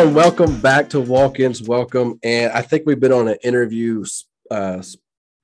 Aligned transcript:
everyone. 0.00 0.24
Welcome 0.24 0.60
back 0.62 0.88
to 0.90 1.00
Walk 1.00 1.40
Ins 1.40 1.60
Welcome. 1.62 2.18
And 2.22 2.50
I 2.52 2.62
think 2.62 2.84
we've 2.86 2.98
been 2.98 3.12
on 3.12 3.28
an 3.28 3.36
interview 3.44 4.02
uh, 4.50 4.82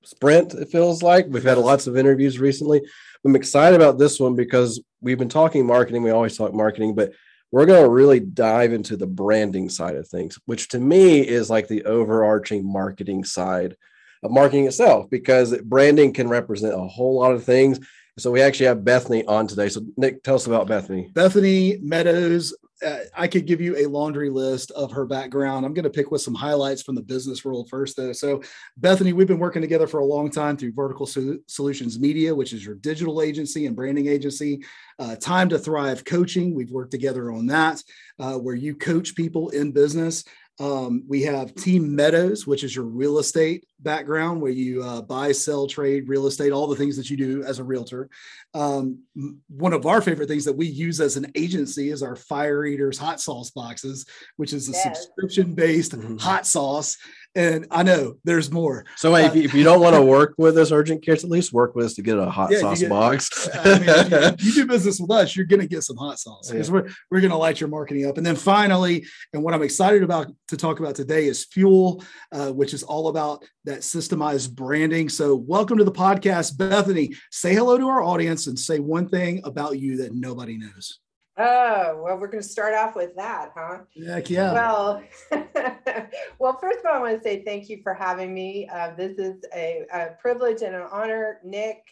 sprint, 0.02 0.54
it 0.54 0.70
feels 0.70 1.02
like. 1.02 1.26
We've 1.28 1.44
had 1.44 1.58
lots 1.58 1.86
of 1.86 1.98
interviews 1.98 2.38
recently. 2.38 2.80
I'm 3.22 3.36
excited 3.36 3.76
about 3.76 3.98
this 3.98 4.18
one 4.18 4.34
because 4.34 4.82
we've 5.02 5.18
been 5.18 5.28
talking 5.28 5.66
marketing. 5.66 6.02
We 6.02 6.10
always 6.10 6.38
talk 6.38 6.54
marketing, 6.54 6.94
but 6.94 7.12
we're 7.52 7.66
going 7.66 7.82
to 7.82 7.90
really 7.90 8.18
dive 8.18 8.72
into 8.72 8.96
the 8.96 9.06
branding 9.06 9.68
side 9.68 9.94
of 9.94 10.08
things, 10.08 10.38
which 10.46 10.68
to 10.68 10.80
me 10.80 11.20
is 11.20 11.50
like 11.50 11.68
the 11.68 11.84
overarching 11.84 12.64
marketing 12.64 13.24
side 13.24 13.76
of 14.22 14.30
marketing 14.30 14.66
itself, 14.66 15.10
because 15.10 15.54
branding 15.64 16.14
can 16.14 16.30
represent 16.30 16.72
a 16.72 16.78
whole 16.78 17.16
lot 17.16 17.32
of 17.32 17.44
things. 17.44 17.78
So 18.18 18.30
we 18.30 18.40
actually 18.40 18.66
have 18.66 18.84
Bethany 18.84 19.24
on 19.26 19.46
today. 19.46 19.68
So 19.68 19.82
Nick, 19.96 20.22
tell 20.22 20.36
us 20.36 20.46
about 20.46 20.66
Bethany. 20.66 21.10
Bethany 21.12 21.78
Meadows 21.82 22.54
uh, 22.84 22.98
I 23.16 23.26
could 23.26 23.46
give 23.46 23.60
you 23.60 23.76
a 23.76 23.86
laundry 23.88 24.28
list 24.28 24.70
of 24.72 24.92
her 24.92 25.06
background. 25.06 25.64
I'm 25.64 25.72
going 25.72 25.84
to 25.84 25.90
pick 25.90 26.10
with 26.10 26.20
some 26.20 26.34
highlights 26.34 26.82
from 26.82 26.94
the 26.94 27.02
business 27.02 27.44
world 27.44 27.68
first, 27.70 27.96
though. 27.96 28.12
So, 28.12 28.42
Bethany, 28.76 29.12
we've 29.12 29.26
been 29.26 29.38
working 29.38 29.62
together 29.62 29.86
for 29.86 30.00
a 30.00 30.04
long 30.04 30.30
time 30.30 30.56
through 30.56 30.72
Vertical 30.72 31.06
Solutions 31.06 31.98
Media, 31.98 32.34
which 32.34 32.52
is 32.52 32.64
your 32.64 32.74
digital 32.74 33.22
agency 33.22 33.66
and 33.66 33.74
branding 33.74 34.08
agency. 34.08 34.62
Uh, 34.98 35.16
time 35.16 35.48
to 35.48 35.58
Thrive 35.58 36.04
Coaching, 36.04 36.54
we've 36.54 36.70
worked 36.70 36.90
together 36.90 37.30
on 37.30 37.46
that, 37.46 37.82
uh, 38.18 38.34
where 38.34 38.54
you 38.54 38.74
coach 38.74 39.14
people 39.14 39.48
in 39.50 39.72
business. 39.72 40.24
Um, 40.58 41.04
we 41.06 41.22
have 41.22 41.54
Team 41.54 41.94
Meadows, 41.94 42.46
which 42.46 42.64
is 42.64 42.74
your 42.74 42.86
real 42.86 43.18
estate 43.18 43.66
background, 43.80 44.40
where 44.40 44.52
you 44.52 44.82
uh, 44.82 45.02
buy, 45.02 45.32
sell, 45.32 45.66
trade 45.66 46.08
real 46.08 46.26
estate, 46.26 46.50
all 46.50 46.66
the 46.66 46.76
things 46.76 46.96
that 46.96 47.10
you 47.10 47.16
do 47.16 47.42
as 47.42 47.58
a 47.58 47.64
realtor. 47.64 48.08
Um, 48.54 49.00
one 49.48 49.74
of 49.74 49.84
our 49.84 50.00
favorite 50.00 50.28
things 50.28 50.46
that 50.46 50.56
we 50.56 50.66
use 50.66 50.98
as 51.00 51.18
an 51.18 51.30
agency 51.34 51.90
is 51.90 52.02
our 52.02 52.16
Fire 52.16 52.64
Eaters 52.64 52.96
hot 52.96 53.20
sauce 53.20 53.50
boxes, 53.50 54.06
which 54.36 54.54
is 54.54 54.68
a 54.70 54.72
yes. 54.72 54.82
subscription 54.82 55.54
based 55.54 55.92
mm-hmm. 55.92 56.16
hot 56.16 56.46
sauce 56.46 56.96
and 57.36 57.66
I 57.70 57.82
know 57.82 58.16
there's 58.24 58.50
more. 58.50 58.86
So 58.96 59.14
uh, 59.14 59.18
if, 59.18 59.36
you, 59.36 59.42
if 59.42 59.52
you 59.52 59.62
don't 59.62 59.80
want 59.80 59.94
to 59.94 60.02
work 60.02 60.34
with 60.38 60.56
us, 60.56 60.72
Urgent 60.72 61.04
Cares, 61.04 61.22
at 61.22 61.28
least 61.28 61.52
work 61.52 61.76
with 61.76 61.84
us 61.84 61.94
to 61.94 62.02
get 62.02 62.18
a 62.18 62.30
hot 62.30 62.50
yeah, 62.50 62.60
sauce 62.60 62.80
get, 62.80 62.88
box. 62.88 63.48
I 63.54 63.78
mean, 63.78 64.10
you, 64.10 64.36
you, 64.38 64.52
do 64.54 64.66
business 64.66 64.98
with 64.98 65.10
us, 65.10 65.36
you're 65.36 65.44
going 65.44 65.60
to 65.60 65.66
get 65.66 65.82
some 65.82 65.98
hot 65.98 66.18
sauce 66.18 66.50
because 66.50 66.68
yeah. 66.68 66.74
we're, 66.74 66.88
we're 67.10 67.20
going 67.20 67.30
to 67.30 67.36
light 67.36 67.60
your 67.60 67.68
marketing 67.68 68.06
up. 68.06 68.16
And 68.16 68.24
then 68.24 68.36
finally, 68.36 69.06
and 69.34 69.42
what 69.42 69.52
I'm 69.52 69.62
excited 69.62 70.02
about 70.02 70.32
to 70.48 70.56
talk 70.56 70.80
about 70.80 70.94
today 70.94 71.26
is 71.26 71.44
Fuel, 71.52 72.02
uh, 72.32 72.52
which 72.52 72.72
is 72.72 72.82
all 72.82 73.08
about 73.08 73.44
that 73.64 73.80
systemized 73.80 74.54
branding. 74.54 75.10
So 75.10 75.36
welcome 75.36 75.76
to 75.76 75.84
the 75.84 75.92
podcast, 75.92 76.56
Bethany. 76.56 77.12
Say 77.30 77.54
hello 77.54 77.76
to 77.76 77.86
our 77.86 78.02
audience 78.02 78.46
and 78.46 78.58
say 78.58 78.78
one 78.78 79.08
thing 79.08 79.42
about 79.44 79.78
you 79.78 79.98
that 79.98 80.14
nobody 80.14 80.56
knows. 80.56 81.00
Oh, 81.38 82.00
well, 82.02 82.16
we're 82.18 82.28
going 82.28 82.42
to 82.42 82.48
start 82.48 82.72
off 82.72 82.96
with 82.96 83.14
that, 83.16 83.52
huh? 83.54 83.80
Heck 84.06 84.30
yeah. 84.30 84.52
Well, 84.54 85.02
well, 86.38 86.58
first 86.58 86.78
of 86.78 86.86
all, 86.86 86.94
I 86.94 86.98
want 86.98 87.16
to 87.18 87.22
say 87.22 87.44
thank 87.44 87.68
you 87.68 87.80
for 87.82 87.92
having 87.92 88.32
me. 88.32 88.66
Uh, 88.72 88.94
this 88.96 89.18
is 89.18 89.44
a, 89.54 89.84
a, 89.92 90.08
privilege 90.18 90.62
and 90.62 90.74
an 90.74 90.86
honor. 90.90 91.38
Nick, 91.44 91.82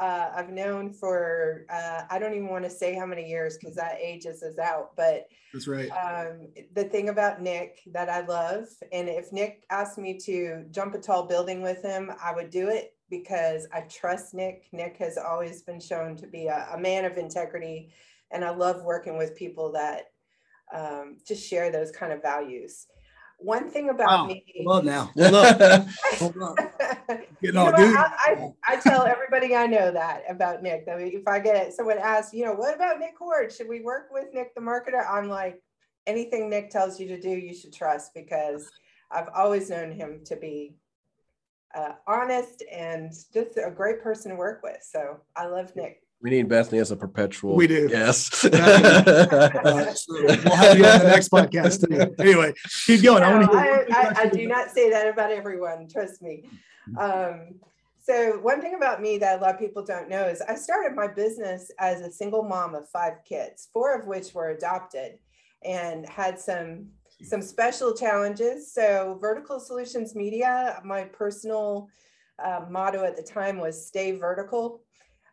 uh, 0.00 0.30
I've 0.34 0.50
known 0.50 0.92
for, 0.92 1.64
uh, 1.70 2.02
I 2.10 2.18
don't 2.18 2.34
even 2.34 2.48
want 2.48 2.64
to 2.64 2.70
say 2.70 2.94
how 2.94 3.06
many 3.06 3.28
years 3.28 3.56
because 3.56 3.76
that 3.76 3.98
ages 4.00 4.42
us 4.42 4.58
out, 4.58 4.96
but 4.96 5.28
that's 5.52 5.68
right. 5.68 5.90
Um, 5.90 6.48
the 6.74 6.84
thing 6.84 7.08
about 7.08 7.40
Nick 7.40 7.80
that 7.92 8.08
I 8.08 8.26
love, 8.26 8.66
and 8.92 9.08
if 9.08 9.32
Nick 9.32 9.64
asked 9.70 9.98
me 9.98 10.18
to 10.24 10.64
jump 10.72 10.94
a 10.94 10.98
tall 10.98 11.24
building 11.24 11.62
with 11.62 11.82
him, 11.82 12.10
I 12.22 12.34
would 12.34 12.50
do 12.50 12.68
it 12.68 12.94
because 13.10 13.68
I 13.72 13.82
trust 13.82 14.34
Nick. 14.34 14.68
Nick 14.72 14.96
has 14.98 15.16
always 15.16 15.62
been 15.62 15.80
shown 15.80 16.16
to 16.16 16.26
be 16.26 16.46
a, 16.46 16.68
a 16.74 16.78
man 16.78 17.04
of 17.04 17.16
integrity 17.16 17.92
and 18.30 18.44
I 18.44 18.50
love 18.50 18.82
working 18.82 19.16
with 19.16 19.36
people 19.36 19.72
that 19.72 20.06
um, 20.72 21.18
just 21.26 21.46
share 21.46 21.70
those 21.70 21.90
kind 21.90 22.12
of 22.12 22.22
values. 22.22 22.86
One 23.40 23.70
thing 23.70 23.88
about 23.88 24.08
wow. 24.08 24.26
me. 24.26 24.44
Well, 24.64 24.82
now. 24.82 25.12
you 25.16 25.30
know, 27.52 27.72
I, 27.74 28.12
I, 28.26 28.52
I, 28.66 28.76
tell 28.80 29.06
everybody 29.06 29.54
I 29.54 29.66
know 29.66 29.92
that 29.92 30.24
about 30.28 30.62
Nick. 30.62 30.88
I 30.92 30.96
mean, 30.96 31.12
if 31.14 31.28
I 31.28 31.38
get 31.38 31.72
someone 31.72 31.98
asks, 31.98 32.34
you 32.34 32.44
know, 32.44 32.54
what 32.54 32.74
about 32.74 32.98
Nick 32.98 33.16
Horde? 33.16 33.52
Should 33.52 33.68
we 33.68 33.80
work 33.80 34.08
with 34.10 34.34
Nick 34.34 34.56
the 34.56 34.60
marketer? 34.60 35.08
I'm 35.08 35.28
like, 35.28 35.62
anything 36.08 36.50
Nick 36.50 36.70
tells 36.70 36.98
you 36.98 37.06
to 37.08 37.20
do, 37.20 37.30
you 37.30 37.54
should 37.54 37.72
trust 37.72 38.12
because 38.12 38.68
I've 39.12 39.28
always 39.34 39.70
known 39.70 39.92
him 39.92 40.22
to 40.24 40.34
be 40.34 40.74
uh, 41.74 41.92
honest 42.08 42.64
and 42.72 43.12
just 43.32 43.56
a 43.56 43.70
great 43.70 44.02
person 44.02 44.32
to 44.32 44.36
work 44.36 44.62
with. 44.64 44.82
So 44.82 45.20
I 45.36 45.46
love 45.46 45.76
Nick. 45.76 46.02
We 46.20 46.30
need 46.30 46.48
Bethany 46.48 46.80
as 46.80 46.90
a 46.90 46.96
perpetual. 46.96 47.54
We 47.54 47.68
do. 47.68 47.88
Yes. 47.90 48.44
uh, 48.44 49.94
so 49.94 50.14
we'll 50.14 50.56
have 50.56 50.76
you 50.76 50.84
on 50.84 50.98
the 50.98 51.04
next 51.04 51.30
podcast. 51.30 51.84
Anyway, 52.18 52.52
keep 52.86 53.02
going. 53.02 53.22
No, 53.22 53.48
I, 53.52 53.84
I, 53.92 54.14
I, 54.22 54.26
do 54.26 54.46
not 54.48 54.70
say 54.70 54.90
that 54.90 55.06
about 55.06 55.30
everyone. 55.30 55.88
Trust 55.88 56.20
me. 56.20 56.48
Um, 56.98 57.54
so 58.00 58.38
one 58.40 58.60
thing 58.60 58.74
about 58.74 59.00
me 59.00 59.18
that 59.18 59.38
a 59.38 59.42
lot 59.42 59.54
of 59.54 59.60
people 59.60 59.84
don't 59.84 60.08
know 60.08 60.24
is 60.24 60.40
I 60.40 60.54
started 60.54 60.96
my 60.96 61.06
business 61.06 61.70
as 61.78 62.00
a 62.00 62.10
single 62.10 62.42
mom 62.42 62.74
of 62.74 62.88
five 62.88 63.14
kids, 63.28 63.68
four 63.72 63.94
of 63.94 64.06
which 64.06 64.34
were 64.34 64.50
adopted, 64.50 65.18
and 65.64 66.08
had 66.08 66.40
some 66.40 66.88
some 67.22 67.42
special 67.42 67.94
challenges. 67.94 68.72
So 68.72 69.18
Vertical 69.20 69.60
Solutions 69.60 70.14
Media, 70.14 70.80
my 70.84 71.04
personal 71.04 71.88
uh, 72.42 72.64
motto 72.70 73.04
at 73.04 73.16
the 73.16 73.22
time 73.22 73.58
was 73.58 73.86
"Stay 73.86 74.12
vertical." 74.12 74.82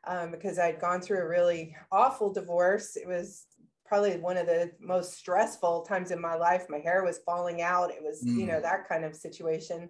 Um, 0.07 0.31
because 0.31 0.59
I'd 0.59 0.79
gone 0.79 1.01
through 1.01 1.19
a 1.19 1.27
really 1.27 1.75
awful 1.91 2.31
divorce. 2.31 2.95
It 2.95 3.07
was 3.07 3.45
probably 3.85 4.17
one 4.17 4.37
of 4.37 4.47
the 4.47 4.71
most 4.79 5.13
stressful 5.13 5.83
times 5.83 6.11
in 6.11 6.19
my 6.19 6.35
life. 6.35 6.65
My 6.69 6.79
hair 6.79 7.03
was 7.03 7.19
falling 7.19 7.61
out. 7.61 7.91
It 7.91 8.01
was, 8.01 8.23
mm. 8.23 8.35
you 8.37 8.45
know, 8.47 8.59
mm. 8.59 8.63
that 8.63 8.87
kind 8.87 9.05
of 9.05 9.15
situation. 9.15 9.89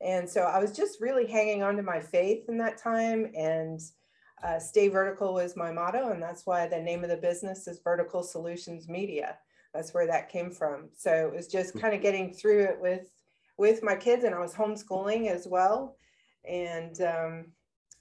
And 0.00 0.28
so 0.28 0.42
I 0.42 0.58
was 0.58 0.76
just 0.76 1.00
really 1.00 1.26
hanging 1.26 1.62
on 1.62 1.76
to 1.76 1.82
my 1.82 2.00
faith 2.00 2.48
in 2.48 2.58
that 2.58 2.78
time. 2.78 3.30
And 3.36 3.80
uh, 4.42 4.58
stay 4.58 4.88
vertical 4.88 5.34
was 5.34 5.56
my 5.56 5.72
motto. 5.72 6.10
And 6.10 6.22
that's 6.22 6.46
why 6.46 6.66
the 6.66 6.78
name 6.78 7.02
of 7.02 7.10
the 7.10 7.16
business 7.16 7.66
is 7.66 7.80
Vertical 7.82 8.22
Solutions 8.22 8.88
Media. 8.88 9.36
That's 9.72 9.92
where 9.92 10.06
that 10.06 10.28
came 10.28 10.50
from. 10.50 10.90
So 10.96 11.12
it 11.12 11.34
was 11.34 11.48
just 11.48 11.74
mm. 11.74 11.80
kind 11.80 11.94
of 11.94 12.02
getting 12.02 12.32
through 12.32 12.64
it 12.64 12.78
with 12.80 13.10
with 13.56 13.84
my 13.84 13.94
kids, 13.94 14.24
and 14.24 14.34
I 14.34 14.40
was 14.40 14.54
homeschooling 14.54 15.28
as 15.30 15.46
well. 15.46 15.96
And 16.44 17.00
um, 17.00 17.46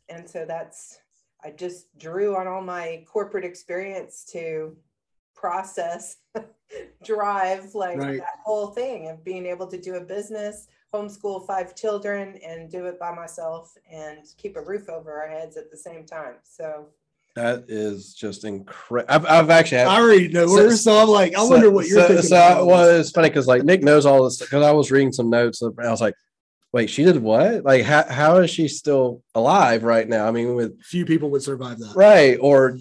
and 0.10 0.30
so 0.30 0.46
that's 0.46 1.00
I 1.44 1.52
just 1.52 1.98
drew 1.98 2.36
on 2.36 2.48
all 2.48 2.62
my 2.62 3.04
corporate 3.06 3.44
experience 3.46 4.24
to 4.32 4.76
process, 5.36 6.18
drive 7.04 7.76
like 7.76 7.98
right. 7.98 8.20
that 8.20 8.40
whole 8.46 8.68
thing 8.68 9.10
of 9.10 9.24
being 9.26 9.46
able 9.46 9.68
to 9.68 9.78
do 9.78 9.96
a 9.96 10.02
business, 10.02 10.68
homeschool 10.94 11.46
five 11.46 11.76
children, 11.76 12.40
and 12.48 12.72
do 12.72 12.86
it 12.86 13.00
by 13.00 13.14
myself 13.14 13.74
and 13.92 14.20
keep 14.38 14.56
a 14.56 14.62
roof 14.62 14.90
over 14.90 15.12
our 15.12 15.28
heads 15.28 15.58
at 15.58 15.70
the 15.70 15.78
same 15.78 16.06
time. 16.06 16.36
So 16.44 16.88
that 17.36 17.66
is 17.68 18.14
just 18.14 18.46
incredible. 18.46 19.14
I've, 19.14 19.26
I've 19.26 19.50
actually 19.50 19.80
had, 19.80 19.88
I 19.88 20.00
already 20.00 20.28
know 20.28 20.48
so, 20.48 20.64
her, 20.64 20.76
so 20.76 21.02
I'm 21.02 21.10
like, 21.10 21.34
I 21.36 21.40
so, 21.40 21.50
wonder 21.50 21.72
what 21.72 21.88
you're 21.88 22.02
so, 22.02 22.08
thinking. 22.08 22.28
So, 22.28 22.66
well, 22.66 23.00
it's 23.00 23.12
funny 23.12 23.30
because 23.30 23.48
like 23.48 23.64
Nick 23.64 23.84
knows 23.84 24.06
all 24.06 24.24
this 24.24 24.38
because 24.38 24.64
I 24.64 24.72
was 24.72 24.92
reading 24.92 25.12
some 25.12 25.30
notes 25.30 25.62
and 25.62 25.74
I 25.80 25.90
was 25.90 26.00
like, 26.00 26.14
wait, 26.74 26.90
she 26.90 27.04
did 27.04 27.22
what? 27.22 27.64
Like, 27.64 27.84
how, 27.84 28.04
how 28.04 28.38
is 28.38 28.50
she 28.50 28.68
still 28.68 29.22
alive 29.36 29.84
right 29.84 30.10
now? 30.10 30.28
I 30.28 30.32
mean, 30.32 30.56
with 30.56 30.82
few 30.82 31.06
people 31.06 31.30
would 31.30 31.44
survive 31.44 31.78
that, 31.80 31.94
right? 31.96 32.38
Or 32.42 32.78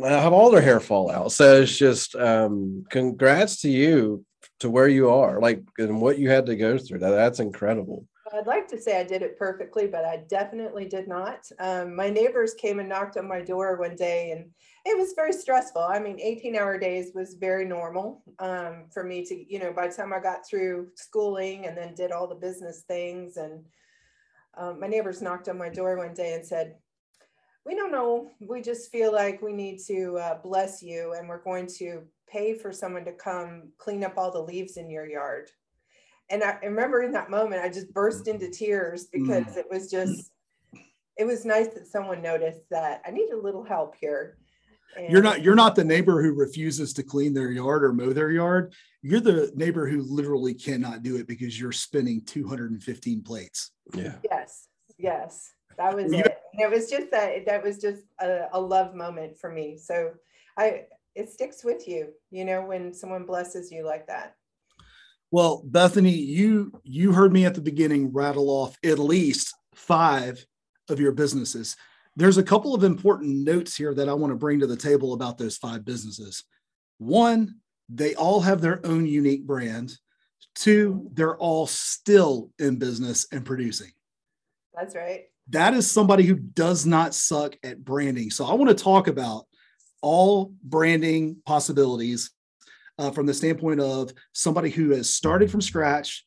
have 0.00 0.32
all 0.32 0.50
their 0.50 0.62
hair 0.62 0.80
fall 0.80 1.10
out. 1.10 1.32
So 1.32 1.62
it's 1.62 1.76
just, 1.76 2.14
um, 2.14 2.86
congrats 2.90 3.60
to 3.62 3.68
you 3.68 4.24
to 4.60 4.70
where 4.70 4.88
you 4.88 5.10
are, 5.10 5.40
like, 5.40 5.62
and 5.78 6.00
what 6.00 6.18
you 6.18 6.30
had 6.30 6.46
to 6.46 6.56
go 6.56 6.78
through. 6.78 7.00
That 7.00 7.10
that's 7.10 7.40
incredible. 7.40 8.06
I'd 8.34 8.48
like 8.48 8.66
to 8.68 8.80
say 8.80 8.98
I 8.98 9.04
did 9.04 9.22
it 9.22 9.38
perfectly, 9.38 9.86
but 9.86 10.04
I 10.04 10.24
definitely 10.28 10.86
did 10.86 11.06
not. 11.06 11.48
Um, 11.60 11.94
my 11.94 12.10
neighbors 12.10 12.54
came 12.54 12.80
and 12.80 12.88
knocked 12.88 13.16
on 13.16 13.28
my 13.28 13.40
door 13.40 13.76
one 13.76 13.94
day, 13.94 14.32
and 14.32 14.50
it 14.84 14.98
was 14.98 15.12
very 15.14 15.32
stressful. 15.32 15.82
I 15.82 16.00
mean, 16.00 16.18
18 16.20 16.56
hour 16.56 16.76
days 16.76 17.12
was 17.14 17.34
very 17.34 17.64
normal 17.64 18.22
um, 18.40 18.86
for 18.92 19.04
me 19.04 19.24
to, 19.26 19.52
you 19.52 19.60
know, 19.60 19.72
by 19.72 19.86
the 19.86 19.94
time 19.94 20.12
I 20.12 20.18
got 20.18 20.46
through 20.46 20.88
schooling 20.96 21.66
and 21.66 21.76
then 21.76 21.94
did 21.94 22.10
all 22.10 22.26
the 22.26 22.34
business 22.34 22.82
things. 22.88 23.36
And 23.36 23.64
um, 24.56 24.80
my 24.80 24.88
neighbors 24.88 25.22
knocked 25.22 25.48
on 25.48 25.56
my 25.56 25.68
door 25.68 25.96
one 25.96 26.14
day 26.14 26.34
and 26.34 26.44
said, 26.44 26.74
We 27.64 27.76
don't 27.76 27.92
know. 27.92 28.30
We 28.40 28.62
just 28.62 28.90
feel 28.90 29.12
like 29.12 29.42
we 29.42 29.52
need 29.52 29.78
to 29.86 30.18
uh, 30.18 30.38
bless 30.42 30.82
you, 30.82 31.14
and 31.16 31.28
we're 31.28 31.44
going 31.44 31.68
to 31.78 32.02
pay 32.28 32.54
for 32.54 32.72
someone 32.72 33.04
to 33.04 33.12
come 33.12 33.68
clean 33.78 34.02
up 34.02 34.14
all 34.16 34.32
the 34.32 34.40
leaves 34.40 34.76
in 34.76 34.90
your 34.90 35.08
yard. 35.08 35.50
And 36.34 36.42
I 36.42 36.58
remember 36.64 37.02
in 37.02 37.12
that 37.12 37.30
moment, 37.30 37.62
I 37.62 37.68
just 37.68 37.94
burst 37.94 38.26
into 38.26 38.50
tears 38.50 39.06
because 39.06 39.44
mm. 39.44 39.56
it 39.56 39.66
was 39.70 39.88
just, 39.88 40.32
it 41.16 41.24
was 41.24 41.44
nice 41.44 41.68
that 41.68 41.86
someone 41.86 42.22
noticed 42.22 42.68
that 42.70 43.02
I 43.06 43.12
need 43.12 43.30
a 43.30 43.40
little 43.40 43.62
help 43.62 43.94
here 44.00 44.36
and 44.96 45.10
you're 45.10 45.22
not 45.22 45.42
you're 45.42 45.54
not 45.54 45.74
the 45.74 45.84
neighbor 45.84 46.22
who 46.22 46.32
refuses 46.32 46.92
to 46.94 47.02
clean 47.02 47.34
their 47.34 47.50
yard 47.50 47.84
or 47.84 47.92
mow 47.92 48.12
their 48.12 48.30
yard. 48.30 48.74
You're 49.02 49.20
the 49.20 49.52
neighbor 49.54 49.88
who 49.88 50.02
literally 50.02 50.54
cannot 50.54 51.02
do 51.02 51.16
it 51.16 51.26
because 51.26 51.58
you're 51.58 51.72
spinning 51.72 52.22
215 52.24 53.22
plates. 53.22 53.72
Yeah. 53.94 54.14
Yes. 54.30 54.68
Yes. 54.98 55.50
That 55.76 55.94
was 55.94 56.12
it. 56.12 56.38
And 56.52 56.62
it 56.62 56.70
was 56.70 56.88
just 56.88 57.10
that 57.10 57.46
that 57.46 57.62
was 57.62 57.78
just 57.78 58.02
a, 58.20 58.46
a 58.52 58.60
love 58.60 58.94
moment 58.94 59.38
for 59.38 59.50
me. 59.50 59.76
So 59.76 60.12
I 60.56 60.82
it 61.14 61.30
sticks 61.30 61.64
with 61.64 61.86
you, 61.86 62.08
you 62.30 62.44
know, 62.44 62.64
when 62.64 62.92
someone 62.92 63.24
blesses 63.24 63.70
you 63.70 63.84
like 63.84 64.06
that. 64.06 64.36
Well, 65.34 65.62
Bethany, 65.64 66.12
you 66.12 66.80
you 66.84 67.10
heard 67.10 67.32
me 67.32 67.44
at 67.44 67.56
the 67.56 67.60
beginning 67.60 68.12
rattle 68.12 68.48
off 68.50 68.78
at 68.84 69.00
least 69.00 69.52
five 69.74 70.46
of 70.88 71.00
your 71.00 71.10
businesses. 71.10 71.74
There's 72.14 72.38
a 72.38 72.42
couple 72.44 72.72
of 72.72 72.84
important 72.84 73.44
notes 73.44 73.76
here 73.76 73.92
that 73.94 74.08
I 74.08 74.12
want 74.14 74.30
to 74.30 74.36
bring 74.36 74.60
to 74.60 74.68
the 74.68 74.76
table 74.76 75.12
about 75.12 75.36
those 75.36 75.56
five 75.56 75.84
businesses. 75.84 76.44
One, 76.98 77.56
they 77.88 78.14
all 78.14 78.42
have 78.42 78.60
their 78.60 78.78
own 78.86 79.06
unique 79.06 79.44
brand. 79.44 79.98
Two, 80.54 81.10
they're 81.14 81.36
all 81.36 81.66
still 81.66 82.52
in 82.60 82.76
business 82.76 83.26
and 83.32 83.44
producing. 83.44 83.90
That's 84.72 84.94
right. 84.94 85.22
That 85.48 85.74
is 85.74 85.90
somebody 85.90 86.22
who 86.22 86.36
does 86.36 86.86
not 86.86 87.12
suck 87.12 87.56
at 87.64 87.84
branding. 87.84 88.30
So 88.30 88.44
I 88.44 88.54
want 88.54 88.68
to 88.68 88.84
talk 88.84 89.08
about 89.08 89.46
all 90.00 90.52
branding 90.62 91.38
possibilities 91.44 92.30
uh, 92.98 93.10
from 93.10 93.26
the 93.26 93.34
standpoint 93.34 93.80
of 93.80 94.12
somebody 94.32 94.70
who 94.70 94.90
has 94.90 95.08
started 95.10 95.50
from 95.50 95.60
scratch 95.60 96.24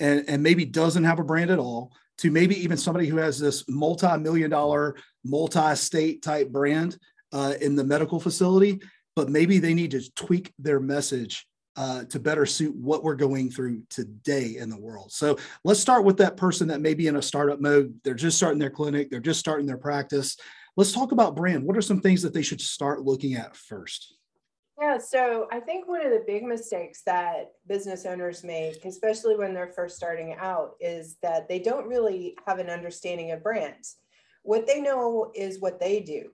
and, 0.00 0.24
and 0.28 0.42
maybe 0.42 0.64
doesn't 0.64 1.04
have 1.04 1.18
a 1.18 1.24
brand 1.24 1.50
at 1.50 1.58
all 1.58 1.92
to 2.18 2.30
maybe 2.30 2.60
even 2.62 2.76
somebody 2.76 3.06
who 3.06 3.16
has 3.16 3.38
this 3.38 3.64
multi-million 3.68 4.50
dollar 4.50 4.96
multi-state 5.24 6.22
type 6.22 6.50
brand 6.50 6.98
uh, 7.32 7.54
in 7.60 7.76
the 7.76 7.84
medical 7.84 8.18
facility 8.18 8.80
but 9.18 9.28
maybe 9.28 9.58
they 9.58 9.74
need 9.74 9.90
to 9.90 10.14
tweak 10.14 10.52
their 10.60 10.78
message 10.78 11.44
uh, 11.74 12.04
to 12.04 12.20
better 12.20 12.46
suit 12.46 12.74
what 12.76 13.02
we're 13.02 13.16
going 13.16 13.50
through 13.50 13.82
today 13.90 14.58
in 14.58 14.70
the 14.70 14.78
world. 14.78 15.10
So 15.10 15.36
let's 15.64 15.80
start 15.80 16.04
with 16.04 16.18
that 16.18 16.36
person 16.36 16.68
that 16.68 16.80
may 16.80 16.94
be 16.94 17.08
in 17.08 17.16
a 17.16 17.22
startup 17.22 17.60
mode. 17.60 17.94
They're 18.04 18.14
just 18.14 18.36
starting 18.36 18.60
their 18.60 18.70
clinic, 18.70 19.10
they're 19.10 19.18
just 19.18 19.40
starting 19.40 19.66
their 19.66 19.76
practice. 19.76 20.36
Let's 20.76 20.92
talk 20.92 21.10
about 21.10 21.34
brand. 21.34 21.64
What 21.64 21.76
are 21.76 21.82
some 21.82 22.00
things 22.00 22.22
that 22.22 22.32
they 22.32 22.42
should 22.42 22.60
start 22.60 23.02
looking 23.02 23.34
at 23.34 23.56
first? 23.56 24.17
Yeah, 24.80 24.98
so 24.98 25.48
I 25.50 25.58
think 25.58 25.88
one 25.88 26.06
of 26.06 26.12
the 26.12 26.22
big 26.24 26.44
mistakes 26.44 27.02
that 27.04 27.52
business 27.66 28.06
owners 28.06 28.44
make, 28.44 28.84
especially 28.84 29.36
when 29.36 29.52
they're 29.52 29.72
first 29.74 29.96
starting 29.96 30.36
out, 30.38 30.74
is 30.80 31.16
that 31.22 31.48
they 31.48 31.58
don't 31.58 31.88
really 31.88 32.36
have 32.46 32.60
an 32.60 32.70
understanding 32.70 33.32
of 33.32 33.42
brands. 33.42 33.96
What 34.44 34.66
they 34.68 34.80
know 34.80 35.32
is 35.34 35.60
what 35.60 35.80
they 35.80 36.00
do, 36.00 36.30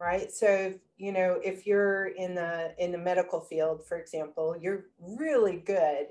right? 0.00 0.30
So 0.32 0.74
you 0.98 1.12
know 1.12 1.40
if 1.42 1.66
you're 1.66 2.08
in 2.08 2.34
the 2.34 2.74
in 2.78 2.92
the 2.92 2.98
medical 2.98 3.40
field 3.40 3.86
for 3.88 3.98
example 3.98 4.54
you're 4.60 4.86
really 5.00 5.56
good 5.56 6.06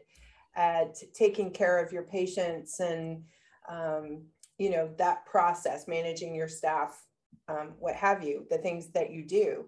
at 0.55 0.95
taking 1.13 1.51
care 1.51 1.77
of 1.83 1.91
your 1.93 2.03
patients 2.03 2.79
and 2.79 3.23
um, 3.71 4.23
you 4.57 4.71
know 4.71 4.89
that 4.97 5.25
process 5.27 5.87
managing 5.87 6.33
your 6.35 6.47
staff 6.47 6.99
um, 7.47 7.73
what 7.79 7.95
have 7.95 8.23
you 8.23 8.45
the 8.49 8.57
things 8.57 8.89
that 8.91 9.11
you 9.11 9.23
do 9.25 9.65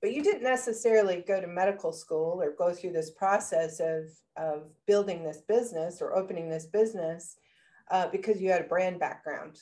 but 0.00 0.12
you 0.12 0.22
didn't 0.22 0.42
necessarily 0.42 1.24
go 1.26 1.40
to 1.40 1.46
medical 1.46 1.92
school 1.92 2.40
or 2.42 2.54
go 2.56 2.72
through 2.72 2.92
this 2.92 3.10
process 3.10 3.80
of 3.80 4.04
of 4.36 4.68
building 4.86 5.24
this 5.24 5.42
business 5.48 6.00
or 6.00 6.16
opening 6.16 6.48
this 6.48 6.66
business 6.66 7.36
uh, 7.90 8.06
because 8.08 8.40
you 8.40 8.50
had 8.50 8.62
a 8.62 8.68
brand 8.68 9.00
background 9.00 9.60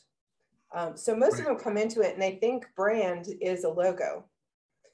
um, 0.75 0.97
so 0.97 1.17
most 1.17 1.35
right. 1.35 1.41
of 1.41 1.47
them 1.47 1.59
come 1.59 1.77
into 1.77 2.01
it 2.01 2.13
and 2.13 2.23
they 2.23 2.37
think 2.37 2.67
brand 2.77 3.27
is 3.41 3.65
a 3.65 3.69
logo 3.69 4.25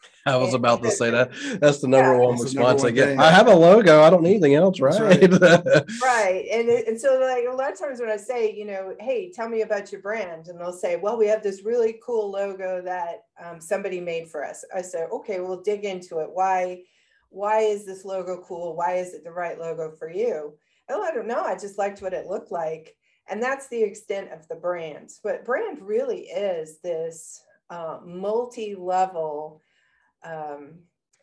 I 0.27 0.37
was 0.37 0.55
about 0.55 0.83
to 0.85 0.91
say 0.91 1.11
that. 1.11 1.33
That's 1.61 1.81
the 1.81 1.89
number 1.89 2.13
yeah, 2.15 2.27
one 2.27 2.41
response 2.41 2.85
I 2.85 2.91
get. 2.91 3.09
Thing. 3.09 3.21
I 3.21 3.31
have 3.31 3.49
a 3.49 3.55
logo. 3.55 4.03
I 4.03 4.11
don't 4.11 4.23
need 4.23 4.33
anything 4.33 4.55
else, 4.55 4.79
right? 4.79 5.01
Right. 5.01 5.21
right. 6.03 6.47
And, 6.53 6.69
and 6.69 7.01
so, 7.01 7.19
like, 7.19 7.45
a 7.51 7.55
lot 7.55 7.73
of 7.73 7.79
times 7.79 8.01
when 8.01 8.09
I 8.09 8.17
say, 8.17 8.55
you 8.55 8.65
know, 8.65 8.95
hey, 9.01 9.33
tell 9.33 9.49
me 9.49 9.63
about 9.63 9.91
your 9.91 10.01
brand, 10.01 10.47
and 10.47 10.61
they'll 10.61 10.73
say, 10.73 10.97
well, 10.97 11.19
we 11.19 11.27
have 11.27 11.43
this 11.43 11.65
really 11.65 11.99
cool 12.05 12.31
logo 12.31 12.81
that 12.83 13.25
um, 13.45 13.61
somebody 13.61 14.01
made 14.01 14.29
for 14.29 14.45
us. 14.45 14.65
I 14.75 14.83
say, 14.83 15.05
okay, 15.13 15.41
we'll 15.41 15.63
dig 15.63 15.85
into 15.85 16.21
it. 16.21 16.29
Why? 16.33 16.83
Why 17.31 17.61
is 17.61 17.85
this 17.85 18.05
logo 18.05 18.43
cool? 18.47 18.77
Why 18.77 18.97
is 18.97 19.15
it 19.15 19.25
the 19.25 19.33
right 19.33 19.59
logo 19.59 19.91
for 19.91 20.11
you? 20.11 20.55
Oh, 20.89 21.03
I 21.03 21.13
don't 21.13 21.27
know. 21.27 21.43
I 21.43 21.55
just 21.55 21.79
liked 21.79 22.03
what 22.03 22.13
it 22.13 22.27
looked 22.27 22.53
like. 22.53 22.95
And 23.29 23.43
that's 23.43 23.69
the 23.69 23.83
extent 23.83 24.31
of 24.33 24.47
the 24.49 24.57
brand. 24.57 25.11
But 25.25 25.45
brand 25.45 25.81
really 25.81 26.23
is 26.25 26.79
this 26.81 27.43
uh, 27.71 28.01
multi 28.05 28.75
level 28.75 29.63
um, 30.25 30.75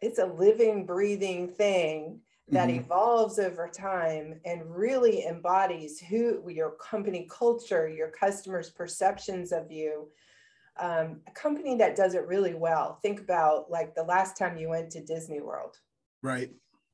it's 0.01 0.19
a 0.19 0.25
living, 0.25 0.85
breathing 0.85 1.47
thing 1.47 2.21
that 2.51 2.69
mm-hmm. 2.69 2.79
evolves 2.79 3.37
over 3.37 3.67
time 3.67 4.39
and 4.45 4.63
really 4.65 5.25
embodies 5.25 5.99
who 5.99 6.43
your 6.49 6.71
company 6.71 7.27
culture, 7.29 7.87
your 7.87 8.09
customers' 8.09 8.69
perceptions 8.69 9.51
of 9.51 9.71
you. 9.71 10.07
Um, 10.79 11.19
a 11.27 11.31
company 11.31 11.75
that 11.77 11.95
does 11.95 12.15
it 12.15 12.25
really 12.25 12.53
well. 12.53 12.99
Think 13.01 13.19
about 13.19 13.69
like 13.69 13.93
the 13.95 14.03
last 14.03 14.37
time 14.37 14.57
you 14.57 14.69
went 14.69 14.89
to 14.91 15.03
Disney 15.03 15.41
World. 15.41 15.77
Right. 16.23 16.51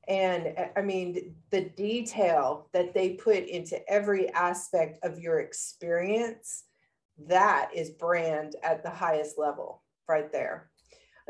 And 0.08 0.54
I 0.76 0.82
mean, 0.82 1.34
the 1.50 1.62
detail 1.76 2.68
that 2.72 2.94
they 2.94 3.10
put 3.10 3.44
into 3.44 3.78
every 3.90 4.28
aspect 4.30 4.98
of 5.02 5.18
your 5.18 5.40
experience, 5.40 6.64
that 7.28 7.70
is 7.74 7.90
brand 7.90 8.56
at 8.62 8.82
the 8.82 8.90
highest 8.90 9.38
level 9.38 9.82
right 10.08 10.30
there. 10.30 10.70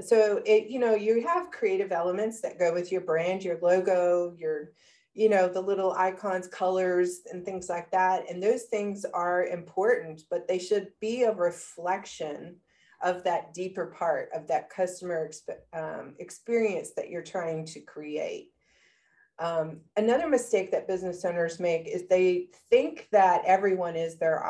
So 0.01 0.43
it, 0.45 0.69
you 0.69 0.79
know, 0.79 0.95
you 0.95 1.27
have 1.27 1.51
creative 1.51 1.93
elements 1.93 2.41
that 2.43 2.59
go 2.59 2.73
with 2.73 2.93
your 2.93 3.01
brand, 3.01 3.43
your 3.43 3.59
logo, 3.63 4.35
your, 4.37 4.73
you 5.15 5.29
know, 5.31 5.49
the 5.49 5.61
little 5.61 5.93
icons, 5.93 6.47
colors, 6.49 7.21
and 7.33 7.45
things 7.45 7.69
like 7.71 7.91
that. 7.93 8.31
And 8.31 8.43
those 8.43 8.65
things 8.65 9.07
are 9.15 9.47
important, 9.47 10.23
but 10.31 10.47
they 10.47 10.59
should 10.59 10.89
be 11.01 11.23
a 11.23 11.33
reflection 11.33 12.57
of 13.03 13.25
that 13.25 13.55
deeper 13.55 13.87
part 13.87 14.29
of 14.35 14.47
that 14.49 14.71
customer 14.71 15.29
exp- 15.29 15.79
um, 15.79 16.15
experience 16.19 16.93
that 16.97 17.09
you're 17.09 17.23
trying 17.23 17.65
to 17.67 17.81
create. 17.81 18.51
Um, 19.39 19.81
another 19.97 20.29
mistake 20.29 20.71
that 20.73 20.89
business 20.89 21.25
owners 21.25 21.61
make 21.61 21.87
is 21.87 22.09
they 22.09 22.49
think 22.71 23.09
that 23.13 23.43
everyone 23.47 23.97
is 23.97 24.19
their 24.19 24.43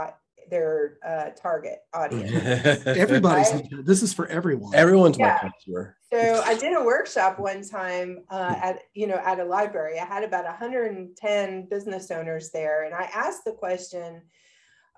their 0.50 0.98
uh, 1.06 1.30
target 1.40 1.78
audience. 1.94 2.32
Everybody's 2.86 3.52
this 3.84 4.02
is 4.02 4.12
for 4.12 4.26
everyone. 4.28 4.74
Everyone's 4.74 5.18
yeah. 5.18 5.38
my 5.42 5.50
customer. 5.50 5.96
So 6.12 6.42
I 6.44 6.54
did 6.54 6.76
a 6.76 6.82
workshop 6.84 7.38
one 7.38 7.66
time 7.66 8.24
uh, 8.30 8.54
at 8.60 8.78
you 8.94 9.06
know 9.06 9.20
at 9.24 9.40
a 9.40 9.44
library. 9.44 9.98
I 9.98 10.04
had 10.04 10.24
about 10.24 10.44
110 10.44 11.68
business 11.68 12.10
owners 12.10 12.50
there, 12.50 12.84
and 12.84 12.94
I 12.94 13.10
asked 13.14 13.44
the 13.44 13.52
question, 13.52 14.22